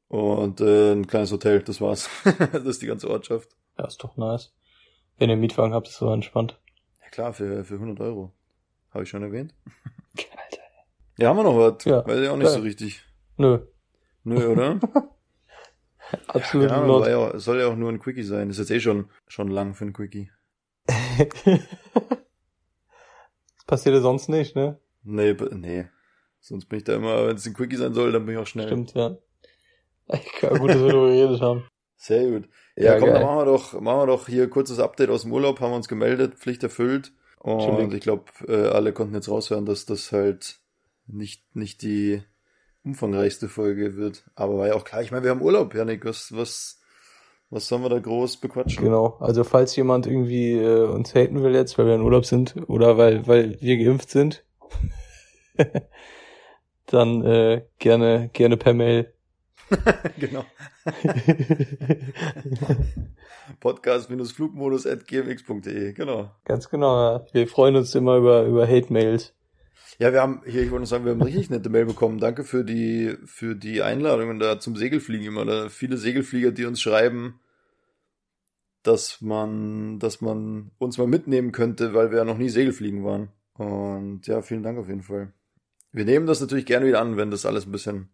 und 0.08 0.60
äh, 0.60 0.92
ein 0.92 1.06
kleines 1.06 1.32
Hotel, 1.32 1.62
das 1.62 1.80
war's. 1.80 2.08
das 2.52 2.64
ist 2.64 2.82
die 2.82 2.86
ganze 2.86 3.10
Ortschaft. 3.10 3.50
Ja, 3.78 3.86
ist 3.86 4.02
doch 4.02 4.16
nice. 4.16 4.54
Wenn 5.18 5.30
ihr 5.30 5.36
Mietwagen 5.36 5.74
habt, 5.74 5.88
ist 5.88 5.96
so 5.96 6.12
entspannt. 6.12 6.60
Ja 7.02 7.08
klar, 7.08 7.32
für, 7.32 7.64
für 7.64 7.74
100 7.74 8.00
Euro. 8.00 8.32
Habe 8.90 9.04
ich 9.04 9.10
schon 9.10 9.22
erwähnt. 9.22 9.54
Alter. 10.16 10.62
Ja, 11.18 11.30
haben 11.30 11.36
wir 11.36 11.42
noch 11.42 11.56
was? 11.56 11.84
Ja. 11.84 12.06
Weiß 12.06 12.20
ich 12.20 12.28
auch 12.28 12.36
nicht 12.36 12.46
geil. 12.46 12.54
so 12.54 12.60
richtig. 12.60 13.04
Nö. 13.36 13.58
Nö, 14.22 14.46
oder? 14.46 14.78
Absolut 16.28 16.70
ja, 16.70 16.82
Ahnung, 16.82 17.04
ja, 17.04 17.38
soll 17.38 17.60
ja 17.60 17.68
auch 17.68 17.76
nur 17.76 17.90
ein 17.90 17.98
Quickie 17.98 18.22
sein. 18.22 18.48
Das 18.48 18.58
ist 18.58 18.68
jetzt 18.68 18.76
eh 18.76 18.80
schon, 18.80 19.10
schon 19.26 19.48
lang 19.48 19.74
für 19.74 19.84
ein 19.84 19.92
Quickie. 19.92 20.30
das 20.86 21.60
passiert 23.66 23.94
ja 23.94 24.00
sonst 24.00 24.28
nicht, 24.28 24.54
ne? 24.54 24.78
Nee, 25.02 25.36
nee. 25.52 25.86
Sonst 26.40 26.66
bin 26.66 26.78
ich 26.78 26.84
da 26.84 26.94
immer, 26.94 27.26
wenn 27.26 27.36
es 27.36 27.46
ein 27.46 27.54
Quickie 27.54 27.76
sein 27.76 27.94
soll, 27.94 28.12
dann 28.12 28.24
bin 28.24 28.36
ich 28.36 28.40
auch 28.40 28.46
schnell. 28.46 28.66
Stimmt, 28.66 28.94
ja. 28.94 29.16
Ja, 30.42 30.56
gut, 30.56 30.70
dass 30.70 30.78
wir 30.78 30.88
darüber 30.88 31.08
geredet 31.08 31.40
haben. 31.40 31.64
Sehr 31.96 32.30
gut. 32.30 32.48
Ja, 32.76 32.84
ja 32.84 32.98
komm, 32.98 33.08
geil. 33.08 33.14
dann 33.14 33.22
machen 33.22 33.38
wir 33.38 33.44
doch, 33.46 33.80
machen 33.80 34.00
wir 34.00 34.06
doch 34.06 34.28
hier 34.28 34.48
kurzes 34.48 34.78
Update 34.78 35.10
aus 35.10 35.22
dem 35.22 35.32
Urlaub, 35.32 35.60
haben 35.60 35.72
wir 35.72 35.76
uns 35.76 35.88
gemeldet, 35.88 36.34
Pflicht 36.34 36.62
erfüllt. 36.62 37.12
Und 37.38 37.94
ich 37.94 38.00
glaube, 38.00 38.24
äh, 38.48 38.68
alle 38.68 38.92
konnten 38.92 39.14
jetzt 39.14 39.28
raushören, 39.28 39.66
dass 39.66 39.86
das 39.86 40.12
halt 40.12 40.60
nicht, 41.06 41.54
nicht 41.54 41.82
die 41.82 42.22
umfangreichste 42.86 43.48
Folge 43.48 43.96
wird. 43.96 44.24
Aber 44.34 44.58
war 44.58 44.68
ja 44.68 44.74
auch 44.74 44.84
klar, 44.84 45.02
ich 45.02 45.10
meine, 45.10 45.24
wir 45.24 45.30
haben 45.30 45.42
Urlaub, 45.42 45.74
Janik, 45.74 46.04
was, 46.04 46.30
was, 46.34 46.80
was 47.50 47.66
sollen 47.66 47.82
wir 47.82 47.90
da 47.90 47.98
groß 47.98 48.38
bequatschen? 48.38 48.84
Genau, 48.84 49.16
also 49.20 49.44
falls 49.44 49.76
jemand 49.76 50.06
irgendwie 50.06 50.52
äh, 50.52 50.86
uns 50.86 51.14
haten 51.14 51.42
will 51.42 51.54
jetzt, 51.54 51.76
weil 51.76 51.86
wir 51.86 51.96
in 51.96 52.02
Urlaub 52.02 52.24
sind 52.24 52.54
oder 52.68 52.96
weil, 52.96 53.26
weil 53.26 53.60
wir 53.60 53.76
geimpft 53.76 54.10
sind, 54.10 54.44
dann 56.86 57.24
äh, 57.24 57.64
gerne, 57.78 58.30
gerne 58.32 58.56
per 58.56 58.72
Mail. 58.72 59.12
genau. 60.18 60.44
podcast-flugmodus.gmx.de, 63.60 65.92
genau. 65.92 66.30
Ganz 66.44 66.70
genau, 66.70 66.96
ja. 66.96 67.26
Wir 67.32 67.48
freuen 67.48 67.74
uns 67.74 67.92
immer 67.96 68.16
über, 68.16 68.44
über 68.44 68.68
Hate-Mails. 68.68 69.35
Ja, 69.98 70.12
wir 70.12 70.20
haben, 70.20 70.42
hier, 70.44 70.62
ich 70.62 70.70
wollte 70.70 70.82
noch 70.82 70.88
sagen, 70.88 71.04
wir 71.04 71.12
haben 71.12 71.22
richtig 71.22 71.50
nette 71.50 71.70
Mail 71.70 71.86
bekommen. 71.86 72.18
Danke 72.18 72.44
für 72.44 72.64
die, 72.64 73.16
für 73.24 73.54
die 73.54 73.82
Einladungen 73.82 74.38
da 74.38 74.58
zum 74.60 74.76
Segelfliegen 74.76 75.26
immer. 75.26 75.44
Da 75.44 75.68
viele 75.68 75.96
Segelflieger, 75.96 76.50
die 76.52 76.64
uns 76.66 76.80
schreiben, 76.80 77.40
dass 78.82 79.20
man, 79.20 79.98
dass 79.98 80.20
man 80.20 80.70
uns 80.78 80.98
mal 80.98 81.06
mitnehmen 81.06 81.52
könnte, 81.52 81.94
weil 81.94 82.10
wir 82.10 82.18
ja 82.18 82.24
noch 82.24 82.38
nie 82.38 82.48
Segelfliegen 82.50 83.04
waren. 83.04 83.30
Und 83.54 84.26
ja, 84.26 84.42
vielen 84.42 84.62
Dank 84.62 84.78
auf 84.78 84.88
jeden 84.88 85.02
Fall. 85.02 85.32
Wir 85.92 86.04
nehmen 86.04 86.26
das 86.26 86.40
natürlich 86.40 86.66
gerne 86.66 86.86
wieder 86.86 87.00
an, 87.00 87.16
wenn 87.16 87.30
das 87.30 87.46
alles 87.46 87.66
ein 87.66 87.72
bisschen 87.72 88.10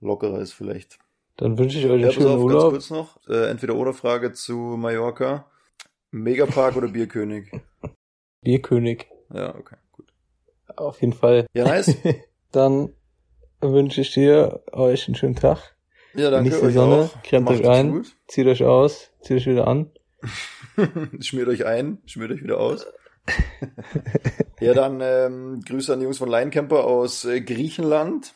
lockerer 0.00 0.38
ist 0.40 0.52
vielleicht. 0.52 0.98
Dann 1.36 1.58
wünsche 1.58 1.78
ich 1.78 1.84
euch 1.84 1.92
einen 1.92 2.02
Ja, 2.02 2.10
schönen 2.12 2.26
auf, 2.28 2.34
ganz 2.34 2.44
Urlaub. 2.44 2.70
kurz 2.70 2.90
noch. 2.90 3.18
Äh, 3.28 3.50
entweder 3.50 3.74
oder 3.74 3.92
Frage 3.92 4.32
zu 4.32 4.54
Mallorca. 4.78 5.50
Megapark 6.10 6.76
oder 6.76 6.88
Bierkönig? 6.88 7.50
Bierkönig. 8.42 9.08
Ja, 9.32 9.54
okay. 9.56 9.76
Auf 10.80 11.00
jeden 11.00 11.12
Fall. 11.12 11.46
Ja, 11.52 11.64
nice. 11.64 11.94
Dann 12.52 12.92
wünsche 13.60 14.00
ich 14.00 14.12
dir 14.12 14.62
euch 14.72 15.06
einen 15.08 15.14
schönen 15.16 15.34
Tag. 15.36 15.76
Ja, 16.14 16.30
danke 16.30 16.50
Genießt 16.50 16.62
die 16.62 16.66
euch 16.68 16.74
Sonne, 16.74 17.10
Macht 17.40 17.50
euch 17.60 17.68
ein. 17.68 17.90
gut. 17.92 18.16
Zieht 18.28 18.46
euch 18.46 18.64
aus, 18.64 19.10
zieht 19.22 19.36
euch 19.36 19.46
wieder 19.46 19.68
an. 19.68 19.90
schmiert 21.20 21.48
euch 21.48 21.64
ein, 21.66 21.98
schmiert 22.06 22.30
euch 22.32 22.42
wieder 22.42 22.58
aus. 22.58 22.86
ja, 24.60 24.74
dann 24.74 25.00
ähm, 25.02 25.60
Grüße 25.66 25.92
an 25.92 25.98
die 26.00 26.04
Jungs 26.04 26.18
von 26.18 26.30
Linecamper 26.30 26.84
aus 26.84 27.24
äh, 27.24 27.40
Griechenland. 27.40 28.34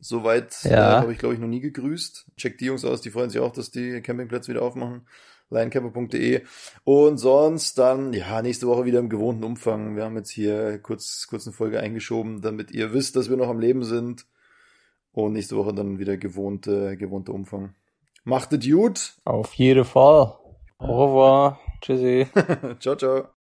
Soweit 0.00 0.64
äh, 0.64 0.70
Ja. 0.72 1.00
habe 1.00 1.12
ich, 1.12 1.18
glaube 1.18 1.34
ich, 1.34 1.40
noch 1.40 1.48
nie 1.48 1.60
gegrüßt. 1.60 2.26
Checkt 2.36 2.60
die 2.60 2.66
Jungs 2.66 2.84
aus, 2.84 3.00
die 3.00 3.10
freuen 3.10 3.30
sich 3.30 3.40
auch, 3.40 3.52
dass 3.52 3.70
die 3.70 4.00
Campingplätze 4.00 4.50
wieder 4.50 4.62
aufmachen. 4.62 5.06
Linecamper.de. 5.50 6.42
Und 6.84 7.18
sonst 7.18 7.78
dann, 7.78 8.12
ja, 8.12 8.42
nächste 8.42 8.66
Woche 8.66 8.84
wieder 8.84 8.98
im 8.98 9.08
gewohnten 9.08 9.44
Umfang. 9.44 9.96
Wir 9.96 10.04
haben 10.04 10.16
jetzt 10.16 10.30
hier 10.30 10.78
kurz, 10.78 11.26
kurz 11.28 11.46
eine 11.46 11.54
Folge 11.54 11.80
eingeschoben, 11.80 12.42
damit 12.42 12.70
ihr 12.70 12.92
wisst, 12.92 13.16
dass 13.16 13.30
wir 13.30 13.36
noch 13.36 13.48
am 13.48 13.60
Leben 13.60 13.84
sind. 13.84 14.26
Und 15.12 15.32
nächste 15.32 15.56
Woche 15.56 15.74
dann 15.74 15.98
wieder 15.98 16.16
gewohnte, 16.16 16.96
gewohnter 16.96 17.34
Umfang. 17.34 17.74
Macht 18.24 18.52
es 18.52 18.68
gut. 18.68 19.14
Auf 19.24 19.54
jeden 19.54 19.84
Fall. 19.84 20.34
Au 20.78 21.06
revoir. 21.06 21.58
Tschüssi. 21.80 22.26
ciao, 22.78 22.96
ciao. 22.96 23.37